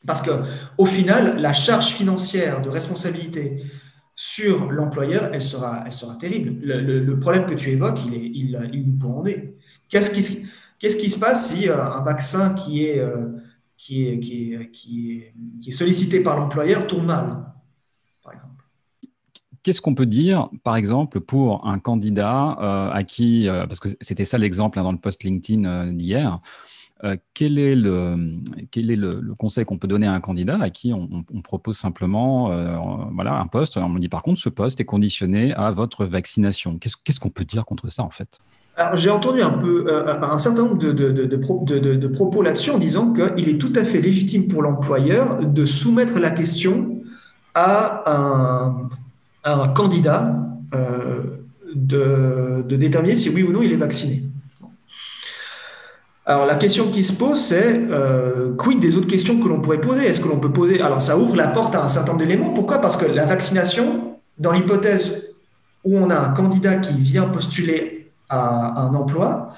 Parce 0.07 0.23
que, 0.23 0.31
au 0.75 0.87
final, 0.87 1.39
la 1.39 1.53
charge 1.53 1.89
financière 1.89 2.63
de 2.63 2.69
responsabilité 2.69 3.63
sur 4.15 4.71
l'employeur, 4.71 5.29
elle 5.31 5.43
sera, 5.43 5.83
elle 5.85 5.93
sera 5.93 6.15
terrible. 6.15 6.59
Le, 6.65 7.19
problème 7.19 7.45
que 7.45 7.53
tu 7.53 7.69
évoques, 7.69 7.99
il, 8.07 8.15
est, 8.15 8.31
il, 8.33 8.69
il 8.73 8.97
peut 8.97 9.05
en 9.05 9.23
est. 9.27 9.53
Qu'est-ce 9.89 10.09
qui, 10.09 10.47
qu'est-ce 10.79 10.97
qui 10.97 11.11
se 11.11 11.19
passe 11.19 11.53
si 11.53 11.69
euh, 11.69 11.79
un 11.79 12.01
vaccin 12.01 12.55
qui 12.55 12.85
est, 12.85 12.97
euh, 12.97 13.27
qui 13.77 14.07
est, 14.07 14.19
qui 14.19 14.55
est, 14.55 14.71
qui 14.71 15.11
est, 15.11 15.33
qui 15.61 15.69
est 15.69 15.73
sollicité 15.73 16.21
par 16.21 16.39
l'employeur 16.39 16.87
tourne 16.87 17.05
mal, 17.05 17.45
par 18.23 18.33
exemple? 18.33 18.62
Qu'est-ce 19.63 19.79
qu'on 19.79 19.95
peut 19.95 20.05
dire, 20.05 20.49
par 20.63 20.75
exemple, 20.75 21.21
pour 21.21 21.65
un 21.65 21.79
candidat 21.79 22.57
euh, 22.61 22.91
à 22.91 23.03
qui, 23.03 23.47
euh, 23.47 23.65
parce 23.65 23.79
que 23.79 23.87
c'était 24.01 24.25
ça 24.25 24.37
l'exemple 24.37 24.77
hein, 24.77 24.83
dans 24.83 24.91
le 24.91 24.97
post 24.97 25.23
LinkedIn 25.23 25.63
euh, 25.63 25.91
d'hier, 25.91 26.39
quel 27.33 27.59
est, 27.59 27.75
le, 27.75 28.15
quel 28.71 28.89
est 28.89 28.95
le, 28.95 29.21
conseil 29.37 29.65
qu'on 29.65 29.77
peut 29.77 29.89
donner 29.89 30.07
à 30.07 30.13
un 30.13 30.21
candidat 30.21 30.57
à 30.61 30.69
qui 30.69 30.93
on, 30.93 31.25
propose 31.41 31.77
simplement 31.77 32.47
voilà, 33.13 33.33
un 33.33 33.47
poste? 33.47 33.75
On 33.75 33.89
me 33.89 33.99
dit 33.99 34.07
par 34.07 34.23
contre, 34.23 34.39
ce 34.39 34.47
poste 34.47 34.79
est 34.79 34.85
conditionné 34.85 35.53
à 35.53 35.71
votre 35.71 36.05
vaccination. 36.05 36.77
Qu'est-ce 36.79 37.19
qu'on 37.19 37.29
peut 37.29 37.43
dire 37.43 37.65
contre 37.65 37.91
ça 37.91 38.03
en 38.03 38.09
fait? 38.09 38.39
J'ai 38.93 39.09
entendu 39.09 39.41
un 39.41 39.49
peu 39.49 39.85
un 40.07 40.37
certain 40.37 40.63
nombre 40.63 40.77
de, 40.77 40.93
de, 40.93 41.25
de 41.25 42.07
propos 42.07 42.41
là-dessus 42.41 42.71
en 42.71 42.77
disant 42.77 43.11
qu'il 43.11 43.49
est 43.49 43.57
tout 43.57 43.73
à 43.75 43.83
fait 43.83 43.99
légitime 43.99 44.47
pour 44.47 44.61
l'employeur 44.61 45.45
de 45.45 45.65
soumettre 45.65 46.19
la 46.19 46.31
question 46.31 47.01
à 47.53 48.03
un, 48.09 48.89
un 49.43 49.67
candidat 49.69 50.35
euh, 50.73 51.43
de, 51.75 52.63
déterminer 52.75 53.15
si 53.15 53.29
oui 53.29 53.43
ou 53.43 53.51
non 53.51 53.61
il 53.61 53.71
est 53.71 53.77
vacciné. 53.77 54.23
Alors 56.25 56.45
la 56.45 56.55
question 56.55 56.89
qui 56.89 57.03
se 57.03 57.11
pose, 57.11 57.37
c'est 57.37 57.81
euh, 57.91 58.55
quid 58.55 58.79
des 58.79 58.97
autres 58.97 59.07
questions 59.07 59.39
que 59.39 59.47
l'on 59.47 59.59
pourrait 59.59 59.81
poser? 59.81 60.05
Est-ce 60.07 60.21
que 60.21 60.29
l'on 60.29 60.39
peut 60.39 60.53
poser 60.53 60.81
Alors 60.81 61.01
ça 61.01 61.17
ouvre 61.17 61.35
la 61.35 61.47
porte 61.47 61.75
à 61.75 61.83
un 61.83 61.89
certain 61.89 62.13
nombre 62.13 62.25
d'éléments. 62.25 62.53
Pourquoi? 62.53 62.79
Parce 62.79 62.95
que 62.95 63.05
la 63.05 63.25
vaccination, 63.25 64.17
dans 64.37 64.53
l'hypothèse 64.53 65.25
où 65.83 65.97
on 65.97 66.09
a 66.09 66.17
un 66.17 66.29
candidat 66.29 66.75
qui 66.75 66.93
vient 66.93 67.25
postuler 67.25 68.11
à 68.29 68.81
un 68.81 68.93
emploi, 68.93 69.49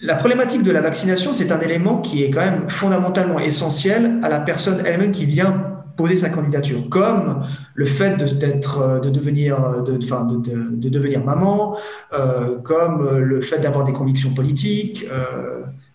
la 0.00 0.14
problématique 0.14 0.62
de 0.62 0.70
la 0.70 0.80
vaccination, 0.80 1.34
c'est 1.34 1.52
un 1.52 1.60
élément 1.60 2.00
qui 2.00 2.22
est 2.22 2.30
quand 2.30 2.40
même 2.40 2.68
fondamentalement 2.68 3.38
essentiel 3.38 4.18
à 4.22 4.28
la 4.28 4.40
personne 4.40 4.82
elle-même 4.86 5.10
qui 5.10 5.26
vient 5.26 5.75
poser 5.96 6.16
sa 6.16 6.28
candidature, 6.28 6.88
comme 6.88 7.42
le 7.74 7.86
fait 7.86 8.16
d'être, 8.38 8.80
euh, 8.80 9.00
de, 9.00 9.10
devenir, 9.10 9.64
euh, 9.64 9.82
de, 9.82 9.96
de, 9.96 10.76
de, 10.76 10.88
devenir 10.88 11.24
maman, 11.24 11.76
euh, 12.12 12.58
comme 12.58 13.18
le 13.18 13.40
fait 13.40 13.58
d'avoir 13.58 13.84
des 13.84 13.92
convictions 13.92 14.30
politiques, 14.30 15.06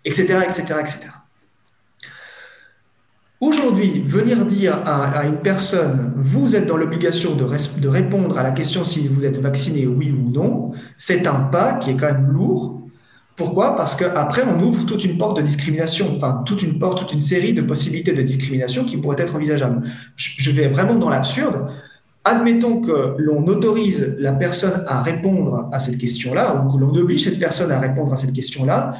etc., 0.04 0.40
etc., 0.46 0.64
etc. 0.80 1.00
Aujourd'hui, 3.40 4.04
venir 4.06 4.46
dire 4.46 4.84
à, 4.86 5.06
à, 5.06 5.26
une 5.26 5.38
personne, 5.38 6.14
vous 6.16 6.56
êtes 6.56 6.68
dans 6.68 6.78
l'obligation 6.78 7.34
de, 7.36 7.44
de 7.80 7.88
répondre 7.88 8.38
à 8.38 8.44
la 8.44 8.52
question 8.52 8.84
si 8.84 9.08
vous 9.08 9.26
êtes 9.26 9.40
vacciné, 9.40 9.88
oui 9.88 10.12
ou 10.12 10.30
non, 10.30 10.74
c'est 10.98 11.26
un 11.26 11.40
pas 11.40 11.74
qui 11.74 11.90
est 11.90 11.96
quand 11.96 12.12
même 12.12 12.32
lourd 12.32 12.81
pourquoi? 13.42 13.76
Parce 13.76 13.96
qu'après, 13.96 14.44
on 14.44 14.62
ouvre 14.62 14.86
toute 14.86 15.04
une 15.04 15.18
porte 15.18 15.38
de 15.38 15.42
discrimination, 15.42 16.06
enfin, 16.16 16.44
toute 16.46 16.62
une 16.62 16.78
porte, 16.78 17.00
toute 17.00 17.12
une 17.12 17.22
série 17.22 17.54
de 17.54 17.64
possibilités 17.64 18.14
de 18.14 18.22
discrimination 18.22 18.84
qui 18.86 18.98
pourraient 18.98 19.20
être 19.20 19.36
envisageables. 19.36 19.82
Je 20.16 20.52
vais 20.52 20.68
vraiment 20.68 20.94
dans 20.94 21.10
l'absurde. 21.10 21.66
Admettons 22.24 22.82
que 22.82 23.16
l'on 23.18 23.44
autorise 23.48 24.16
la 24.20 24.34
personne 24.34 24.84
à 24.86 25.02
répondre 25.02 25.70
à 25.72 25.80
cette 25.80 25.98
question-là, 25.98 26.64
ou 26.64 26.72
que 26.72 26.78
l'on 26.80 26.94
oblige 26.96 27.24
cette 27.24 27.40
personne 27.40 27.72
à 27.72 27.80
répondre 27.80 28.14
à 28.14 28.18
cette 28.18 28.34
question-là. 28.34 28.94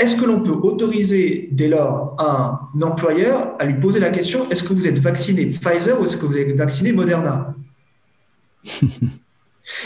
Est-ce 0.00 0.16
que 0.16 0.24
l'on 0.24 0.40
peut 0.40 0.58
autoriser 0.68 1.48
dès 1.52 1.68
lors 1.68 2.16
un 2.18 2.58
employeur 2.82 3.54
à 3.60 3.66
lui 3.66 3.78
poser 3.78 4.00
la 4.00 4.10
question 4.10 4.50
est-ce 4.50 4.64
que 4.64 4.72
vous 4.72 4.88
êtes 4.88 4.98
vacciné 4.98 5.46
Pfizer 5.46 6.00
ou 6.00 6.04
est-ce 6.04 6.16
que 6.16 6.26
vous 6.26 6.36
êtes 6.36 6.56
vacciné 6.56 6.90
Moderna? 6.90 7.54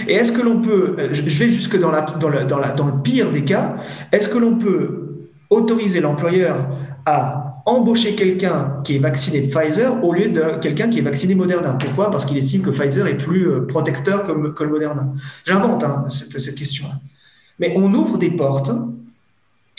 Et 0.06 0.14
est-ce 0.14 0.32
que 0.32 0.42
l'on 0.42 0.60
peut, 0.60 0.96
euh, 0.98 1.08
je 1.12 1.22
vais 1.22 1.50
jusque 1.50 1.78
dans, 1.78 1.90
le, 1.90 3.02
pire 3.02 3.30
des 3.30 3.44
cas, 3.44 3.74
est-ce 4.12 4.28
que 4.28 4.38
l'on 4.38 4.56
peut 4.56 5.28
autoriser 5.48 6.00
l'employeur 6.00 6.68
à 7.06 7.62
embaucher 7.66 8.14
quelqu'un 8.14 8.80
qui 8.84 8.96
est 8.96 8.98
vacciné 8.98 9.42
Pfizer 9.42 10.04
au 10.04 10.12
lieu 10.12 10.28
de 10.28 10.58
quelqu'un 10.60 10.88
qui 10.88 10.98
est 10.98 11.02
vacciné 11.02 11.34
Moderna? 11.34 11.74
Pourquoi? 11.74 12.10
Parce 12.10 12.24
qu'il 12.24 12.36
estime 12.36 12.62
que 12.62 12.70
Pfizer 12.70 13.06
est 13.06 13.16
plus 13.16 13.48
euh, 13.48 13.66
protecteur 13.66 14.24
que, 14.24 14.32
que 14.50 14.64
Moderna. 14.64 15.08
J'invente 15.44 15.82
hein, 15.84 16.04
cette, 16.10 16.38
cette 16.38 16.56
question-là. 16.56 16.94
Mais 17.58 17.74
on 17.76 17.92
ouvre 17.94 18.18
des 18.18 18.30
portes 18.30 18.70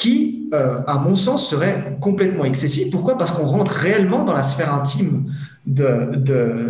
qui, 0.02 0.50
euh, 0.54 0.80
à 0.88 0.98
mon 0.98 1.14
sens, 1.14 1.48
seraient 1.48 1.98
complètement 2.02 2.44
excessives. 2.44 2.90
Pourquoi? 2.90 3.20
Parce 3.20 3.32
qu'on 3.32 3.46
rentre 3.46 3.72
réellement 3.72 4.24
dans 4.24 4.34
la 4.34 4.42
sphère 4.42 4.74
intime 4.74 5.32
de, 5.68 6.16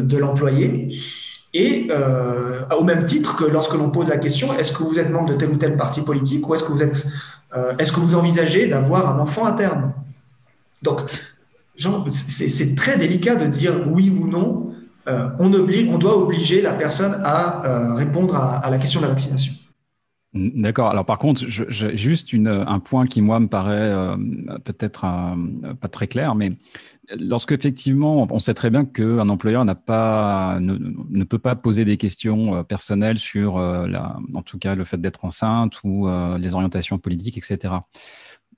de, 0.02 0.18
l'employé. 0.18 0.90
Et 1.54 1.88
euh, 1.92 2.62
au 2.78 2.84
même 2.84 3.06
titre 3.06 3.36
que 3.36 3.44
lorsque 3.44 3.74
l'on 3.74 3.90
pose 3.90 4.08
la 4.08 4.18
question, 4.18 4.54
est-ce 4.54 4.72
que 4.72 4.84
vous 4.84 5.00
êtes 5.00 5.10
membre 5.10 5.30
de 5.30 5.34
tel 5.34 5.50
ou 5.50 5.58
tel 5.58 5.76
parti 5.76 6.02
politique 6.02 6.48
ou 6.48 6.56
est-ce 6.56 6.64
que 6.64 6.72
vous 6.72 6.84
êtes, 6.84 7.06
euh, 7.56 7.74
est-ce 7.78 7.92
que 7.92 8.00
vous 8.00 8.16
envisagez 8.16 8.68
d'avoir 8.68 9.14
un 9.14 9.20
enfant 9.20 9.44
à 9.44 9.52
terme 9.52 9.94
Donc, 10.82 11.02
c'est 12.08 12.76
très 12.76 12.98
délicat 12.98 13.36
de 13.36 13.48
dire 13.48 13.74
oui 13.90 14.10
ou 14.10 14.28
non. 14.28 14.74
Euh, 15.10 15.28
on, 15.40 15.52
oblige, 15.54 15.90
on 15.90 15.98
doit 15.98 16.18
obliger 16.18 16.62
la 16.62 16.74
personne 16.74 17.22
à 17.26 17.96
répondre 17.96 18.36
à, 18.36 18.70
la 18.70 18.78
question 18.78 19.02
de 19.02 19.06
la 19.06 19.12
vaccination. 19.12 19.54
D'accord. 20.34 20.90
Alors 20.90 21.06
par 21.06 21.18
contre, 21.18 21.46
juste 21.48 22.34
un 22.34 22.80
point 22.80 23.06
qui 23.06 23.22
moi 23.22 23.40
me 23.42 23.48
paraît 23.48 24.16
peut-être 24.64 25.06
pas 25.82 25.88
très 25.90 26.08
clair, 26.08 26.36
mais 26.36 26.54
lorsque 27.20 27.52
effectivement, 27.52 28.28
on 28.30 28.40
sait 28.40 28.54
très 28.54 28.70
bien 28.70 28.86
qu'un 28.86 29.30
employeur 29.30 29.66
n'a 29.66 29.76
pas, 29.76 30.58
ne, 30.60 31.24
peut 31.24 31.40
pas 31.40 31.56
poser 31.56 31.86
des 31.86 31.98
questions 31.98 32.56
euh, 32.56 32.64
personnelles 32.64 33.18
sur, 33.18 33.58
euh, 33.58 33.88
la, 33.88 34.18
en 34.34 34.42
tout 34.42 34.58
cas, 34.58 34.76
le 34.76 34.86
fait 34.86 35.00
d'être 35.00 35.26
enceinte 35.26 35.80
ou 35.84 36.08
euh, 36.08 36.38
les 36.38 36.54
orientations 36.54 36.98
politiques, 36.98 37.38
etc. 37.38 37.76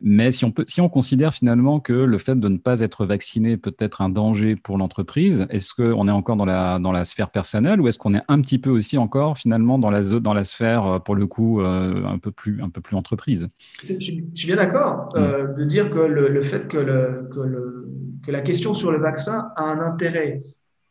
Mais 0.06 0.32
si 0.32 0.44
on, 0.46 0.52
peut, 0.52 0.66
si 0.68 0.82
on 0.82 0.90
considère 0.90 1.34
finalement 1.34 1.80
que 1.80 1.94
le 1.94 2.18
fait 2.18 2.40
de 2.40 2.48
ne 2.50 2.58
pas 2.58 2.82
être 2.82 3.06
vacciné 3.06 3.58
peut 3.58 3.76
être 3.80 4.02
un 4.02 4.10
danger 4.10 4.56
pour 4.56 4.78
l'entreprise, 4.78 5.48
est-ce 5.50 5.74
qu'on 5.74 6.08
est 6.08 6.12
encore 6.12 6.36
dans 6.36 6.46
la, 6.46 6.78
dans 6.78 6.92
la 6.92 7.06
sphère 7.06 7.30
personnelle 7.30 7.80
ou 7.80 7.88
est-ce 7.88 7.98
qu'on 7.98 8.14
est 8.14 8.24
un 8.28 8.42
petit 8.42 8.60
peu 8.60 8.70
aussi 8.70 8.98
encore 8.98 9.38
finalement 9.38 9.80
dans 9.80 9.90
la, 9.90 10.02
dans 10.02 10.34
la 10.34 10.44
sphère, 10.44 11.02
pour 11.04 11.16
le 11.16 11.26
coup, 11.26 11.62
un, 11.62 12.20
peu 12.20 12.32
plus, 12.32 12.62
un 12.62 12.70
peu 12.70 12.82
plus 12.82 12.96
entreprise? 12.96 13.48
Je, 13.84 13.94
suis 14.00 14.48
bien 14.48 14.58
d'accord 14.58 15.14
mm. 15.16 15.56
de 15.58 15.64
dire 15.64 15.90
que 15.90 16.00
le, 16.00 16.28
le 16.28 16.42
fait 16.44 16.68
que 16.68 16.78
le, 16.78 17.30
que 17.34 17.40
le 17.40 17.88
que 18.24 18.32
la 18.32 18.42
question 18.42 18.74
sur 18.74 18.92
le 18.92 19.00
vaccin 19.00 19.50
a 19.56 19.64
un 19.64 19.80
intérêt 19.80 20.44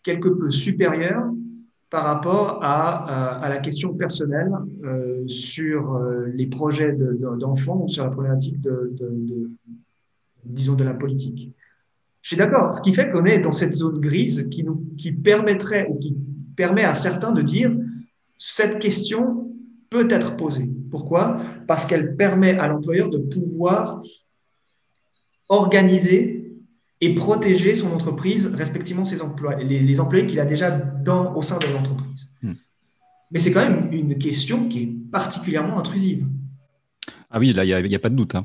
quelque 0.02 0.28
peu 0.28 0.50
supérieur 0.50 1.24
par 1.92 2.04
rapport 2.04 2.58
à, 2.62 3.42
à, 3.44 3.48
la 3.50 3.58
question 3.58 3.92
personnelle 3.92 4.50
euh, 4.82 5.28
sur 5.28 5.94
euh, 5.94 6.24
les 6.34 6.46
projets 6.46 6.96
d'enfants 7.38 7.82
ou 7.84 7.88
sur 7.88 8.02
la 8.02 8.10
problématique 8.10 8.58
de, 8.62 8.94
de, 8.98 9.50
disons, 10.42 10.72
de 10.72 10.84
la 10.84 10.94
politique. 10.94 11.50
Je 12.22 12.28
suis 12.28 12.36
d'accord. 12.38 12.72
Ce 12.72 12.80
qui 12.80 12.94
fait 12.94 13.10
qu'on 13.10 13.26
est 13.26 13.40
dans 13.40 13.52
cette 13.52 13.74
zone 13.74 14.00
grise 14.00 14.48
qui, 14.50 14.64
nous, 14.64 14.82
qui 14.96 15.12
permettrait 15.12 15.86
ou 15.90 15.98
qui 15.98 16.16
permet 16.56 16.84
à 16.84 16.94
certains 16.94 17.32
de 17.32 17.42
dire 17.42 17.70
cette 18.38 18.78
question 18.78 19.52
peut 19.90 20.08
être 20.08 20.34
posée. 20.34 20.70
Pourquoi? 20.90 21.42
Parce 21.66 21.84
qu'elle 21.84 22.16
permet 22.16 22.58
à 22.58 22.68
l'employeur 22.68 23.10
de 23.10 23.18
pouvoir 23.18 24.02
organiser 25.50 26.41
et 27.02 27.14
protéger 27.14 27.74
son 27.74 27.92
entreprise, 27.92 28.46
respectivement 28.54 29.02
ses 29.02 29.22
emplois, 29.22 29.56
les, 29.56 30.00
employés 30.00 30.24
qu'il 30.24 30.38
a 30.38 30.44
déjà 30.44 30.70
dans, 30.70 31.34
au 31.34 31.42
sein 31.42 31.58
de 31.58 31.66
l'entreprise. 31.74 32.28
Hmm. 32.42 32.52
Mais 33.32 33.40
c'est 33.40 33.52
quand 33.52 33.68
même 33.68 33.88
une 33.90 34.16
question 34.18 34.68
qui 34.68 34.82
est 34.84 35.10
particulièrement 35.10 35.80
intrusive. 35.80 36.24
Ah 37.34 37.40
oui, 37.40 37.52
là, 37.52 37.64
il 37.64 37.88
n'y 37.88 37.94
a, 37.94 37.98
pas 37.98 38.10
de 38.10 38.14
doute. 38.14 38.34
Hein. 38.34 38.42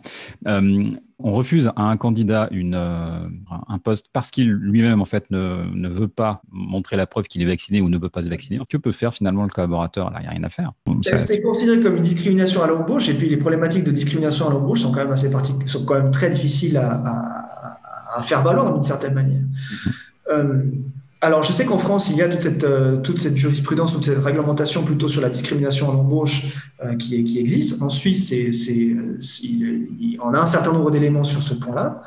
Euh, 0.47 0.89
on 1.19 1.33
refuse 1.33 1.69
à 1.75 1.83
un 1.83 1.97
candidat 1.97 2.47
une, 2.51 2.73
euh, 2.73 3.27
un 3.67 3.77
poste 3.79 4.07
parce 4.11 4.31
qu'il 4.31 4.49
lui-même, 4.49 5.01
en 5.01 5.05
fait, 5.05 5.29
ne, 5.29 5.65
ne, 5.73 5.89
veut 5.89 6.07
pas 6.07 6.41
montrer 6.51 6.95
la 6.95 7.05
preuve 7.05 7.25
qu'il 7.25 7.41
est 7.41 7.45
vacciné 7.45 7.81
ou 7.81 7.89
ne 7.89 7.97
veut 7.97 8.09
pas 8.09 8.23
se 8.23 8.29
vacciner. 8.29 8.59
Que 8.67 8.77
peut 8.77 8.93
faire 8.93 9.13
finalement 9.13 9.43
le 9.43 9.49
collaborateur 9.49 10.09
Là, 10.09 10.19
il 10.19 10.21
n'y 10.21 10.27
a 10.27 10.31
rien 10.31 10.43
à 10.43 10.49
faire. 10.49 10.71
C'est 11.03 11.41
considéré 11.41 11.79
comme 11.79 11.97
une 11.97 12.03
discrimination 12.03 12.63
à 12.63 12.67
l'embauche, 12.67 13.09
et 13.09 13.13
puis 13.13 13.27
les 13.29 13.37
problématiques 13.37 13.83
de 13.83 13.91
discrimination 13.91 14.47
à 14.47 14.51
l'embauche 14.51 14.81
sont 14.81 14.91
quand 14.91 15.03
même 15.03 15.11
assez 15.11 15.29
sont 15.65 15.85
quand 15.85 15.95
même 15.95 16.11
très 16.11 16.29
difficiles 16.29 16.77
à 16.77 16.93
à 16.93 17.66
faire 18.21 18.43
valoir 18.43 18.73
d'une 18.73 18.83
certaine 18.83 19.13
manière. 19.13 19.41
Euh, 20.31 20.61
alors, 21.19 21.41
je 21.41 21.51
sais 21.51 21.65
qu'en 21.65 21.79
France, 21.79 22.09
il 22.09 22.17
y 22.17 22.21
a 22.21 22.29
toute 22.29 22.41
cette, 22.41 22.63
euh, 22.63 22.97
toute 22.97 23.17
cette 23.17 23.35
jurisprudence, 23.35 23.93
toute 23.93 24.05
cette 24.05 24.23
réglementation 24.23 24.83
plutôt 24.83 25.07
sur 25.07 25.21
la 25.21 25.29
discrimination 25.29 25.89
à 25.89 25.93
l'embauche 25.93 26.45
euh, 26.85 26.95
qui, 26.95 27.23
qui, 27.23 27.39
existe. 27.39 27.81
En 27.81 27.89
Suisse, 27.89 28.29
c'est, 28.29 28.51
c'est, 28.51 28.95
on 30.21 30.33
a 30.33 30.39
un 30.39 30.45
certain 30.45 30.73
nombre 30.73 30.91
d'éléments 30.91 31.23
sur 31.23 31.41
ce 31.41 31.55
point-là. 31.55 32.03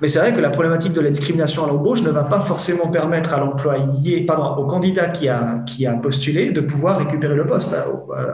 Mais 0.00 0.08
c'est 0.08 0.18
vrai 0.18 0.32
que 0.32 0.40
la 0.40 0.50
problématique 0.50 0.92
de 0.92 1.00
la 1.00 1.10
discrimination 1.10 1.64
à 1.64 1.68
l'embauche 1.68 2.02
ne 2.02 2.10
va 2.10 2.24
pas 2.24 2.40
forcément 2.40 2.88
permettre 2.88 3.34
à 3.34 3.38
l'employé, 3.38 4.22
pardon, 4.22 4.60
au 4.60 4.66
candidat 4.66 5.08
qui 5.08 5.28
a, 5.28 5.60
qui 5.60 5.86
a 5.86 5.94
postulé 5.94 6.50
de 6.50 6.60
pouvoir 6.60 6.98
récupérer 6.98 7.34
le 7.34 7.46
poste 7.46 7.76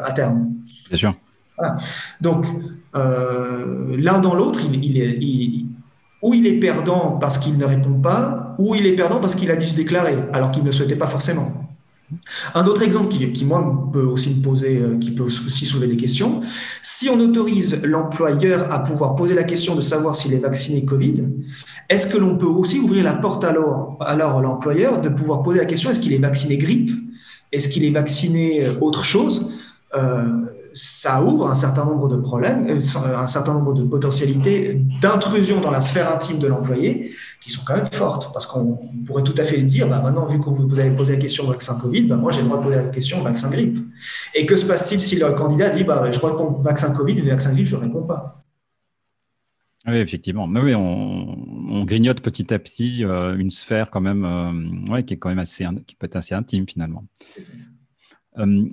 à, 0.04 0.12
terme. 0.12 0.50
Bien 0.88 0.98
sûr. 0.98 1.14
Donc, 2.20 2.46
l'un 2.94 4.18
dans 4.18 4.34
l'autre, 4.34 4.60
il, 4.64 4.84
il, 4.84 4.96
il, 5.22 5.66
ou 6.24 6.32
il 6.32 6.46
est 6.46 6.58
perdant 6.58 7.18
parce 7.20 7.36
qu'il 7.36 7.58
ne 7.58 7.66
répond 7.66 8.00
pas, 8.00 8.56
ou 8.58 8.74
il 8.74 8.86
est 8.86 8.94
perdant 8.94 9.20
parce 9.20 9.34
qu'il 9.34 9.50
a 9.50 9.56
dû 9.56 9.66
se 9.66 9.74
déclarer, 9.74 10.16
alors 10.32 10.50
qu'il 10.50 10.64
ne 10.64 10.70
souhaitait 10.70 10.96
pas 10.96 11.06
forcément. 11.06 11.52
Un 12.54 12.66
autre 12.66 12.82
exemple 12.82 13.08
qui, 13.08 13.44
moi, 13.44 13.90
peut 13.92 14.04
aussi 14.04 14.34
me 14.34 14.42
poser, 14.42 14.78
euh, 14.78 14.98
qui 14.98 15.10
peut 15.10 15.22
aussi 15.22 15.66
soulever 15.66 15.88
des 15.88 15.96
questions, 15.96 16.40
si 16.80 17.10
on 17.10 17.20
autorise 17.20 17.78
l'employeur 17.82 18.72
à 18.72 18.82
pouvoir 18.82 19.16
poser 19.16 19.34
la 19.34 19.44
question 19.44 19.74
de 19.74 19.82
savoir 19.82 20.14
s'il 20.14 20.32
est 20.32 20.38
vacciné 20.38 20.84
Covid, 20.86 21.28
est-ce 21.90 22.06
que 22.06 22.16
l'on 22.16 22.38
peut 22.38 22.46
aussi 22.46 22.78
ouvrir 22.78 23.04
la 23.04 23.14
porte 23.14 23.44
alors, 23.44 23.98
à 24.00 24.16
l'employeur 24.16 25.02
de 25.02 25.10
pouvoir 25.10 25.42
poser 25.42 25.58
la 25.58 25.66
question 25.66 25.90
est-ce 25.90 26.00
qu'il 26.00 26.14
est 26.14 26.18
vacciné 26.18 26.56
grippe? 26.56 26.90
Est-ce 27.52 27.68
qu'il 27.68 27.84
est 27.84 27.90
vacciné 27.90 28.64
euh, 28.64 28.72
autre 28.80 29.04
chose? 29.04 29.52
Euh, 29.94 30.24
ça 30.74 31.22
ouvre 31.22 31.48
un 31.48 31.54
certain 31.54 31.84
nombre 31.84 32.08
de 32.08 32.16
problèmes, 32.16 32.68
euh, 32.68 33.16
un 33.16 33.26
certain 33.26 33.54
nombre 33.54 33.72
de 33.72 33.84
potentialités 33.84 34.74
d'intrusion 35.00 35.60
dans 35.60 35.70
la 35.70 35.80
sphère 35.80 36.12
intime 36.12 36.38
de 36.38 36.48
l'employé 36.48 37.12
qui 37.40 37.50
sont 37.50 37.62
quand 37.64 37.76
même 37.76 37.90
fortes. 37.90 38.32
Parce 38.32 38.44
qu'on 38.44 38.80
pourrait 39.06 39.22
tout 39.22 39.34
à 39.38 39.44
fait 39.44 39.62
dire, 39.62 39.88
bah 39.88 40.00
maintenant, 40.02 40.26
vu 40.26 40.40
que 40.40 40.50
vous 40.50 40.80
avez 40.80 40.90
posé 40.90 41.14
la 41.14 41.18
question 41.18 41.46
vaccin 41.46 41.78
Covid, 41.78 42.02
bah 42.02 42.16
moi 42.16 42.32
j'ai 42.32 42.42
le 42.42 42.48
droit 42.48 42.58
de 42.58 42.64
poser 42.64 42.76
la 42.76 42.82
question 42.84 43.22
vaccin 43.22 43.48
grippe. 43.50 43.78
Et 44.34 44.44
que 44.46 44.56
se 44.56 44.66
passe-t-il 44.66 45.00
si 45.00 45.16
le 45.16 45.30
candidat 45.32 45.70
dit, 45.70 45.84
bah, 45.84 46.10
je 46.10 46.18
réponds 46.18 46.58
vaccin 46.60 46.92
Covid, 46.92 47.22
mais 47.22 47.30
vaccin 47.30 47.52
grippe, 47.52 47.66
je 47.66 47.76
ne 47.76 47.82
réponds 47.82 48.02
pas? 48.02 48.44
Oui, 49.86 49.96
effectivement. 49.96 50.46
Mais 50.46 50.60
oui, 50.60 50.74
on, 50.74 51.84
grignote 51.84 52.20
petit 52.20 52.52
à 52.54 52.58
petit 52.58 53.04
euh, 53.04 53.36
une 53.36 53.50
sphère 53.50 53.90
quand 53.90 54.00
même, 54.00 54.24
euh, 54.24 55.02
qui 55.02 55.14
est 55.14 55.16
quand 55.18 55.28
même 55.28 55.38
assez, 55.38 55.66
qui 55.86 55.94
peut 55.94 56.06
être 56.06 56.16
assez 56.16 56.34
intime 56.34 56.66
finalement. 56.66 57.04
Euh, 58.38 58.64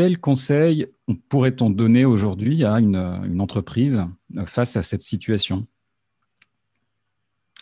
quel 0.00 0.18
conseil 0.18 0.86
pourrait-on 1.28 1.68
donner 1.68 2.06
aujourd'hui 2.06 2.64
à 2.64 2.80
une, 2.80 2.96
entreprise 3.38 4.02
face 4.46 4.74
à 4.76 4.82
cette 4.82 5.02
situation? 5.02 5.60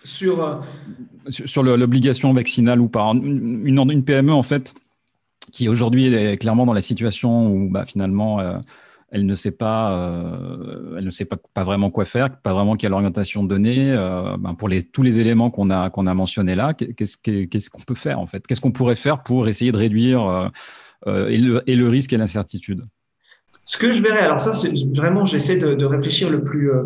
Sur, 0.05 0.44
euh, 0.44 0.55
sur, 1.31 1.64
l'obligation 1.64 2.33
vaccinale 2.33 2.81
ou 2.81 2.88
pas 2.88 3.07
une, 3.07 3.66
une, 3.66 4.05
PME, 4.05 4.33
en 4.33 4.44
fait, 4.44 4.72
qui 5.51 5.68
aujourd'hui 5.68 6.14
est 6.14 6.37
clairement 6.37 6.64
dans 6.64 6.72
la 6.72 6.81
situation 6.81 7.48
où 7.51 7.68
bah, 7.68 7.87
finalement, 7.87 8.38
euh, 8.38 8.59
elle 9.11 9.27
ne 9.27 9.35
sait 9.35 9.51
pas, 9.51 10.09
elle 10.96 11.05
ne 11.05 11.11
sait 11.11 11.24
pas, 11.24 11.38
pas 11.55 11.64
vraiment 11.64 11.90
quoi 11.90 12.05
faire, 12.05 12.40
pas 12.40 12.53
vraiment 12.53 12.77
quelle 12.77 12.92
orientation 12.92 13.42
donner. 13.42 13.96
Ben, 14.38 14.55
pour 14.55 14.68
les, 14.68 14.85
tous 14.85 15.03
les 15.03 15.18
éléments 15.18 15.51
qu'on 15.51 15.70
a, 15.70 15.90
qu'on 15.90 16.07
a 16.07 16.14
mentionnés 16.14 16.55
là, 16.55 16.72
qu'est-ce 16.72 17.70
qu'on 17.70 17.83
peut 17.83 17.96
faire 17.96 18.20
en 18.20 18.27
fait? 18.27 18.46
Qu'est-ce 18.46 18.61
qu'on 18.61 18.70
pourrait 18.70 18.94
faire 18.94 19.24
pour 19.24 19.48
essayer 19.48 19.72
de 19.72 19.77
réduire 19.77 20.24
euh, 20.24 20.48
et 21.06 21.38
le, 21.38 21.62
et, 21.66 21.76
le, 21.76 21.88
risque 21.88 22.12
et 22.12 22.16
l'incertitude 22.16 22.84
Ce 23.64 23.78
que 23.78 23.92
je 23.92 24.02
verrais, 24.02 24.20
alors 24.20 24.40
ça, 24.40 24.52
c'est 24.52 24.72
vraiment, 24.94 25.24
j'essaie 25.24 25.56
de, 25.58 25.84
réfléchir 25.84 26.30
le 26.30 26.42
plus, 26.42 26.70
euh, 26.72 26.82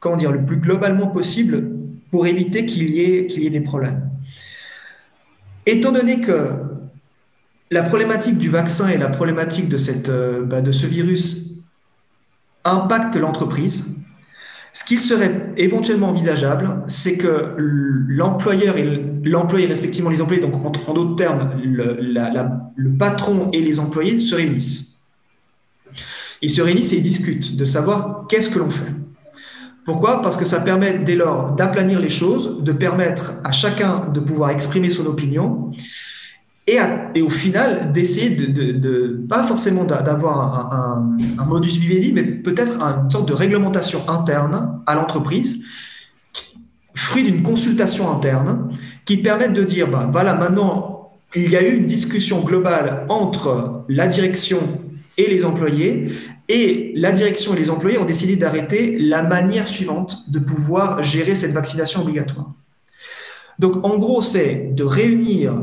comment 0.00 0.16
dire, 0.16 0.32
le 0.32 0.44
plus 0.44 0.58
globalement 0.58 1.08
possible 1.08 1.70
pour 2.10 2.26
éviter 2.26 2.66
qu'il 2.66 2.90
y, 2.90 3.00
ait, 3.00 3.26
qu'il 3.26 3.42
y 3.42 3.46
ait 3.46 3.50
des 3.50 3.60
problèmes. 3.60 4.08
Étant 5.66 5.92
donné 5.92 6.20
que 6.20 6.50
la 7.70 7.82
problématique 7.82 8.38
du 8.38 8.50
vaccin 8.50 8.88
et 8.88 8.98
la 8.98 9.08
problématique 9.08 9.68
de, 9.68 9.76
cette, 9.76 10.10
euh, 10.10 10.44
bah, 10.44 10.60
de 10.60 10.70
ce 10.70 10.86
virus 10.86 11.64
impacte 12.64 13.16
l'entreprise, 13.16 13.96
ce 14.72 14.84
qu'il 14.84 15.00
serait 15.00 15.52
éventuellement 15.58 16.08
envisageable, 16.08 16.82
c'est 16.86 17.18
que 17.18 17.54
l'employeur 17.58 18.78
et 18.78 19.04
l'employé, 19.22 19.66
respectivement 19.66 20.08
les 20.08 20.22
employés, 20.22 20.40
donc 20.40 20.54
en, 20.88 20.94
d'autres 20.94 21.16
termes, 21.16 21.50
le, 21.62 21.98
le, 22.00 22.96
patron 22.96 23.50
et 23.52 23.60
les 23.60 23.78
employés 23.78 24.18
se 24.18 24.34
réunissent. 24.34 24.98
Ils 26.40 26.50
se 26.50 26.62
réunissent 26.62 26.92
et 26.92 26.96
ils 26.96 27.02
discutent 27.02 27.54
de 27.56 27.64
savoir 27.66 28.26
qu'est-ce 28.28 28.48
que 28.48 28.58
l'on 28.58 28.70
fait. 28.70 28.92
Pourquoi? 29.84 30.22
Parce 30.22 30.36
que 30.36 30.44
ça 30.44 30.60
permet 30.60 30.98
dès 30.98 31.16
lors 31.16 31.52
d'aplanir 31.52 32.00
les 32.00 32.08
choses, 32.08 32.62
de 32.62 32.72
permettre 32.72 33.34
à 33.44 33.52
chacun 33.52 34.08
de 34.12 34.20
pouvoir 34.20 34.50
exprimer 34.50 34.88
son 34.88 35.06
opinion 35.06 35.72
et, 36.66 37.22
au 37.22 37.30
final 37.30 37.92
d'essayer 37.92 38.30
de, 38.30 39.20
pas 39.28 39.44
forcément 39.44 39.84
d'avoir 39.84 40.72
un, 40.72 41.16
un, 41.38 41.44
modus 41.44 41.78
vivendi, 41.78 42.12
mais 42.12 42.22
peut-être 42.22 42.80
une 42.80 43.10
sorte 43.10 43.28
de 43.28 43.34
réglementation 43.34 44.08
interne 44.08 44.80
à 44.86 44.94
l'entreprise, 44.94 45.62
fruit 46.94 47.24
d'une 47.24 47.42
consultation 47.42 48.10
interne, 48.12 48.70
qui 49.04 49.16
permette 49.16 49.52
de 49.52 49.64
dire, 49.64 49.88
bah, 49.88 50.08
voilà, 50.10 50.34
maintenant, 50.34 51.12
il 51.34 51.50
y 51.50 51.56
a 51.56 51.62
eu 51.62 51.76
une 51.76 51.86
discussion 51.86 52.40
globale 52.42 53.06
entre 53.08 53.84
la 53.88 54.06
direction 54.06 54.58
et 55.18 55.28
les 55.28 55.44
employés, 55.44 56.08
et 56.48 56.92
la 56.96 57.12
direction 57.12 57.54
et 57.54 57.58
les 57.58 57.70
employés 57.70 57.98
ont 57.98 58.04
décidé 58.04 58.36
d'arrêter 58.36 58.98
la 58.98 59.22
manière 59.22 59.66
suivante 59.66 60.30
de 60.30 60.38
pouvoir 60.38 61.02
gérer 61.02 61.34
cette 61.34 61.52
vaccination 61.52 62.02
obligatoire. 62.02 62.52
Donc, 63.58 63.84
en 63.84 63.98
gros, 63.98 64.22
c'est 64.22 64.70
de 64.74 64.84
réunir, 64.84 65.54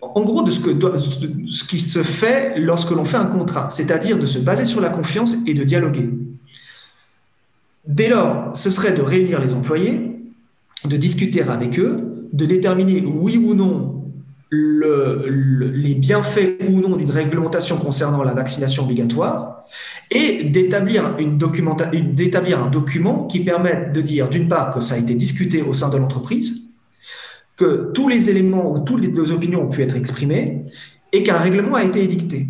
en 0.00 0.22
gros, 0.22 0.42
de 0.42 0.50
ce, 0.50 1.64
qui 1.64 1.80
se 1.80 2.02
fait 2.02 2.58
lorsque 2.58 2.90
l'on 2.90 3.04
fait 3.04 3.16
un 3.16 3.26
contrat, 3.26 3.68
c'est-à-dire 3.70 4.18
de 4.18 4.26
se 4.26 4.38
baser 4.38 4.64
sur 4.64 4.80
la 4.80 4.90
confiance 4.90 5.36
et 5.46 5.54
de 5.54 5.64
dialoguer. 5.64 6.08
Dès 7.86 8.08
lors, 8.08 8.56
ce 8.56 8.70
serait 8.70 8.92
de 8.92 9.02
réunir 9.02 9.40
les 9.40 9.54
employés, 9.54 10.20
de 10.84 10.96
discuter 10.96 11.42
avec 11.42 11.78
eux, 11.80 12.28
de 12.32 12.46
déterminer 12.46 13.00
oui 13.00 13.38
ou 13.38 13.54
non 13.54 13.94
les 14.50 15.94
bienfaits 15.94 16.58
ou 16.68 16.80
non 16.80 16.96
d'une 16.96 17.10
réglementation 17.10 17.76
concernant 17.76 18.22
la 18.22 18.32
vaccination 18.32 18.84
obligatoire 18.84 19.64
et 20.10 20.44
d'établir 20.44 21.04
un 21.04 22.70
document 22.70 23.26
qui 23.26 23.40
permette 23.40 23.92
de 23.92 24.00
dire 24.00 24.28
d'une 24.30 24.48
part 24.48 24.70
que 24.70 24.80
ça 24.80 24.94
a 24.94 24.98
été 24.98 25.14
discuté 25.14 25.60
au 25.60 25.74
sein 25.74 25.90
de 25.90 25.98
l'entreprise, 25.98 26.67
que 27.58 27.90
tous 27.92 28.08
les 28.08 28.30
éléments 28.30 28.72
ou 28.72 28.78
toutes 28.78 29.04
les 29.04 29.32
opinions 29.32 29.64
ont 29.64 29.68
pu 29.68 29.82
être 29.82 29.96
exprimées 29.96 30.64
et 31.12 31.22
qu'un 31.22 31.36
règlement 31.36 31.74
a 31.74 31.84
été 31.84 32.02
édicté. 32.02 32.46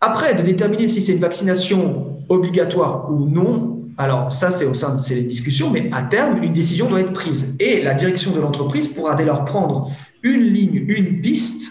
Après, 0.00 0.34
de 0.34 0.42
déterminer 0.42 0.88
si 0.88 1.00
c'est 1.00 1.12
une 1.12 1.20
vaccination 1.20 2.18
obligatoire 2.28 3.10
ou 3.10 3.26
non, 3.26 3.78
alors 3.96 4.32
ça 4.32 4.50
c'est 4.50 4.64
au 4.64 4.74
sein 4.74 4.96
de 4.96 5.00
ces 5.00 5.22
discussions, 5.22 5.70
mais 5.70 5.88
à 5.92 6.02
terme, 6.02 6.42
une 6.42 6.52
décision 6.52 6.88
doit 6.88 7.00
être 7.00 7.12
prise. 7.12 7.56
Et 7.60 7.82
la 7.82 7.94
direction 7.94 8.32
de 8.32 8.40
l'entreprise 8.40 8.88
pourra 8.88 9.14
dès 9.14 9.24
lors 9.24 9.44
prendre 9.44 9.92
une 10.24 10.42
ligne, 10.42 10.84
une 10.88 11.20
piste 11.20 11.70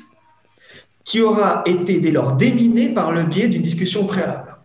qui 1.03 1.19
aura 1.19 1.63
été 1.65 1.99
dès 1.99 2.11
lors 2.11 2.33
déminée 2.33 2.89
par 2.89 3.11
le 3.11 3.23
biais 3.23 3.49
d'une 3.49 3.61
discussion 3.61 4.05
préalable. 4.05 4.55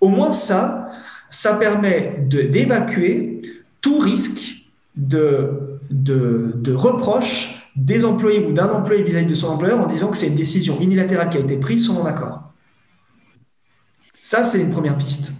Au 0.00 0.08
moins 0.08 0.34
ça, 0.34 0.90
ça 1.30 1.54
permet 1.54 2.26
d'évacuer 2.28 3.40
tout 3.80 3.98
risque 3.98 4.66
de, 4.96 5.69
de, 5.90 6.52
de 6.54 6.72
reproche 6.72 7.70
des 7.76 8.04
employés 8.04 8.46
ou 8.46 8.52
d'un 8.52 8.68
employé 8.68 9.02
vis-à-vis 9.02 9.26
de 9.26 9.34
son 9.34 9.48
employeur 9.48 9.80
en 9.80 9.86
disant 9.86 10.08
que 10.08 10.16
c'est 10.16 10.28
une 10.28 10.34
décision 10.34 10.78
unilatérale 10.80 11.28
qui 11.28 11.38
a 11.38 11.40
été 11.40 11.56
prise 11.56 11.86
sans 11.86 11.94
mon 11.94 12.06
accord. 12.06 12.42
Ça, 14.20 14.44
c'est 14.44 14.60
une 14.60 14.70
première 14.70 14.96
piste. 14.96 15.32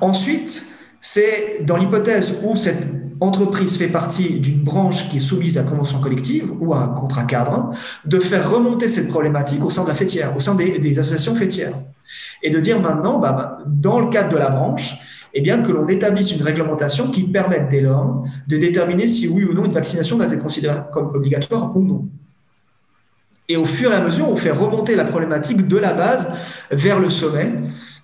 Ensuite, 0.00 0.64
c'est 1.00 1.60
dans 1.64 1.76
l'hypothèse 1.76 2.34
où 2.42 2.56
cette 2.56 2.82
entreprise 3.20 3.76
fait 3.76 3.88
partie 3.88 4.38
d'une 4.40 4.62
branche 4.62 5.08
qui 5.08 5.16
est 5.16 5.20
soumise 5.20 5.58
à 5.58 5.62
convention 5.62 6.00
collective 6.00 6.52
ou 6.60 6.74
à 6.74 6.82
un 6.82 6.88
contrat 6.88 7.24
cadre, 7.24 7.70
de 8.04 8.18
faire 8.18 8.50
remonter 8.50 8.88
cette 8.88 9.08
problématique 9.08 9.64
au 9.64 9.70
sein 9.70 9.82
de 9.82 9.88
la 9.88 9.94
fêtière, 9.94 10.36
au 10.36 10.40
sein 10.40 10.54
des, 10.54 10.98
associations 10.98 11.34
fêtières. 11.34 11.74
Et 12.42 12.50
de 12.50 12.60
dire 12.60 12.80
maintenant, 12.80 13.18
bah, 13.18 13.32
bah, 13.32 13.58
dans 13.66 14.00
le 14.00 14.08
cadre 14.10 14.30
de 14.30 14.36
la 14.36 14.48
branche, 14.48 14.96
eh 15.34 15.40
bien, 15.40 15.58
que 15.58 15.72
l'on 15.72 15.86
établisse 15.88 16.32
une 16.32 16.42
réglementation 16.42 17.10
qui 17.10 17.24
permette 17.24 17.68
dès 17.68 17.80
lors 17.80 18.24
de 18.46 18.56
déterminer 18.56 19.06
si 19.06 19.28
oui 19.28 19.44
ou 19.44 19.54
non 19.54 19.64
une 19.64 19.72
vaccination 19.72 20.16
doit 20.16 20.26
être 20.26 20.38
considérée 20.38 20.80
comme 20.92 21.14
obligatoire 21.14 21.76
ou 21.76 21.84
non. 21.84 22.06
Et 23.48 23.56
au 23.56 23.64
fur 23.64 23.90
et 23.90 23.94
à 23.94 24.00
mesure, 24.00 24.28
on 24.28 24.36
fait 24.36 24.50
remonter 24.50 24.94
la 24.94 25.04
problématique 25.04 25.66
de 25.66 25.76
la 25.78 25.94
base 25.94 26.30
vers 26.70 27.00
le 27.00 27.08
sommet, 27.08 27.52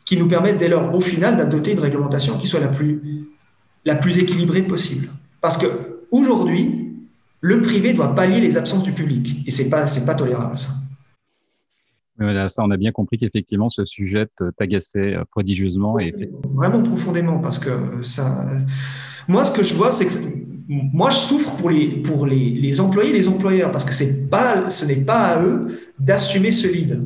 qui 0.04 0.16
nous 0.16 0.28
permet 0.28 0.52
dès 0.52 0.68
lors, 0.68 0.94
au 0.94 1.00
final, 1.00 1.36
d'adopter 1.36 1.72
une 1.72 1.80
réglementation 1.80 2.36
qui 2.36 2.46
soit 2.46 2.60
la 2.60 3.94
plus 3.96 4.18
équilibrée 4.18 4.62
possible. 4.62 5.08
Parce 5.40 5.56
que 5.56 5.66
aujourd'hui, 6.10 6.92
le 7.40 7.60
privé 7.60 7.92
doit 7.92 8.14
pallier 8.14 8.40
les 8.40 8.56
absences 8.56 8.82
du 8.82 8.92
public. 8.92 9.42
Et 9.46 9.50
c'est 9.50 9.68
pas, 9.68 9.86
c'est 9.86 10.06
pas 10.06 10.14
tolérable, 10.14 10.56
ça. 10.56 10.70
Ça, 12.18 12.62
on 12.62 12.70
a 12.70 12.76
bien 12.76 12.92
compris 12.92 13.16
qu'effectivement, 13.16 13.68
ce 13.68 13.84
sujet 13.84 14.28
t'agaçait 14.56 15.14
euh, 15.14 15.24
prodigieusement. 15.30 15.98
Et... 15.98 16.14
Vraiment 16.52 16.82
profondément, 16.82 17.40
parce 17.40 17.58
que 17.58 18.02
ça. 18.02 18.46
Moi, 19.26 19.44
ce 19.44 19.52
que 19.52 19.62
je 19.62 19.74
vois, 19.74 19.90
c'est 19.90 20.06
que 20.06 20.12
moi, 20.68 21.10
je 21.10 21.16
souffre 21.16 21.56
pour 21.56 21.70
les, 21.70 21.88
pour 22.02 22.26
les, 22.26 22.50
les 22.50 22.80
employés 22.80 23.10
et 23.10 23.12
les 23.14 23.28
employeurs, 23.28 23.70
parce 23.70 23.84
que 23.84 24.28
pas, 24.28 24.70
ce 24.70 24.86
n'est 24.86 25.04
pas 25.04 25.34
à 25.34 25.42
eux 25.42 25.78
d'assumer 25.98 26.52
ce 26.52 26.68
vide. 26.68 27.04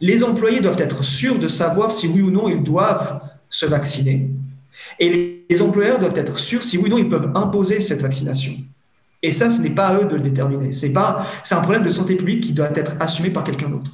Les 0.00 0.22
employés 0.22 0.60
doivent 0.60 0.80
être 0.80 1.02
sûrs 1.02 1.38
de 1.38 1.48
savoir 1.48 1.90
si 1.90 2.06
oui 2.06 2.20
ou 2.20 2.30
non 2.30 2.48
ils 2.48 2.62
doivent 2.62 3.20
se 3.48 3.66
vacciner. 3.66 4.30
Et 5.00 5.44
les 5.48 5.62
employeurs 5.62 5.98
doivent 5.98 6.16
être 6.16 6.38
sûrs 6.38 6.62
si 6.62 6.76
oui 6.76 6.88
ou 6.88 6.88
non 6.90 6.98
ils 6.98 7.08
peuvent 7.08 7.32
imposer 7.34 7.80
cette 7.80 8.02
vaccination. 8.02 8.52
Et 9.22 9.32
ça, 9.32 9.50
ce 9.50 9.60
n'est 9.62 9.70
pas 9.70 9.88
à 9.88 10.00
eux 10.00 10.04
de 10.04 10.14
le 10.14 10.22
déterminer. 10.22 10.72
C'est 10.72 10.92
pas, 10.92 11.26
c'est 11.42 11.54
un 11.54 11.60
problème 11.60 11.82
de 11.82 11.90
santé 11.90 12.14
publique 12.14 12.42
qui 12.42 12.52
doit 12.52 12.70
être 12.74 12.94
assumé 13.00 13.30
par 13.30 13.44
quelqu'un 13.44 13.68
d'autre. 13.68 13.92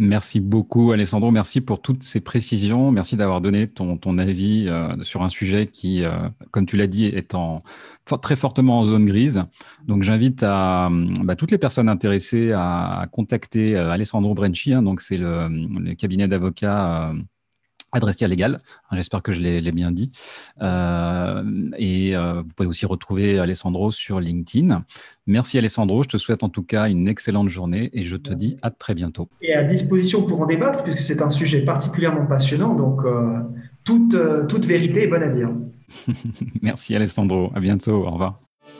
Merci 0.00 0.38
beaucoup, 0.38 0.92
Alessandro. 0.92 1.32
Merci 1.32 1.60
pour 1.60 1.82
toutes 1.82 2.04
ces 2.04 2.20
précisions. 2.20 2.92
Merci 2.92 3.16
d'avoir 3.16 3.40
donné 3.40 3.66
ton, 3.66 3.96
ton 3.96 4.16
avis 4.18 4.68
euh, 4.68 4.94
sur 5.02 5.22
un 5.22 5.28
sujet 5.28 5.66
qui, 5.66 6.04
euh, 6.04 6.28
comme 6.52 6.66
tu 6.66 6.76
l'as 6.76 6.86
dit, 6.86 7.06
est 7.06 7.34
en, 7.34 7.58
très 8.22 8.36
fortement 8.36 8.78
en 8.78 8.84
zone 8.84 9.06
grise. 9.06 9.40
Donc, 9.88 10.04
j'invite 10.04 10.44
à, 10.44 10.88
bah, 11.24 11.34
toutes 11.34 11.50
les 11.50 11.58
personnes 11.58 11.88
intéressées 11.88 12.52
à, 12.52 13.08
contacter 13.10 13.76
euh, 13.76 13.90
Alessandro 13.90 14.34
Brenci. 14.34 14.72
Hein, 14.72 14.82
donc, 14.82 15.00
c'est 15.00 15.16
le, 15.16 15.48
le, 15.48 15.94
cabinet 15.94 16.28
d'avocats 16.28 17.12
Adressier 17.92 18.28
légal, 18.28 18.58
hein, 18.90 18.96
j'espère 18.96 19.22
que 19.22 19.32
je 19.32 19.40
l'ai 19.40 19.72
bien 19.72 19.90
dit. 19.90 20.10
Euh, 20.60 21.42
et 21.78 22.14
euh, 22.14 22.42
vous 22.42 22.48
pouvez 22.54 22.68
aussi 22.68 22.84
retrouver 22.84 23.38
Alessandro 23.38 23.90
sur 23.90 24.20
LinkedIn. 24.20 24.84
Merci 25.26 25.58
Alessandro, 25.58 26.02
je 26.02 26.08
te 26.08 26.18
souhaite 26.18 26.42
en 26.42 26.48
tout 26.48 26.62
cas 26.62 26.88
une 26.88 27.08
excellente 27.08 27.48
journée 27.48 27.90
et 27.92 28.04
je 28.04 28.16
te 28.16 28.32
dis 28.32 28.58
à 28.62 28.70
très 28.70 28.94
bientôt. 28.94 29.28
Et 29.40 29.54
à 29.54 29.62
disposition 29.62 30.24
pour 30.26 30.40
en 30.40 30.46
débattre, 30.46 30.82
puisque 30.82 30.98
c'est 30.98 31.22
un 31.22 31.30
sujet 31.30 31.64
particulièrement 31.64 32.26
passionnant, 32.26 32.74
donc 32.74 33.04
euh, 33.04 33.40
toute, 33.84 34.16
toute 34.48 34.66
vérité 34.66 35.04
est 35.04 35.08
bonne 35.08 35.22
à 35.22 35.28
dire. 35.28 35.50
Merci 36.62 36.94
Alessandro, 36.94 37.50
à 37.54 37.60
bientôt, 37.60 38.04
au 38.04 38.10
revoir. 38.10 38.40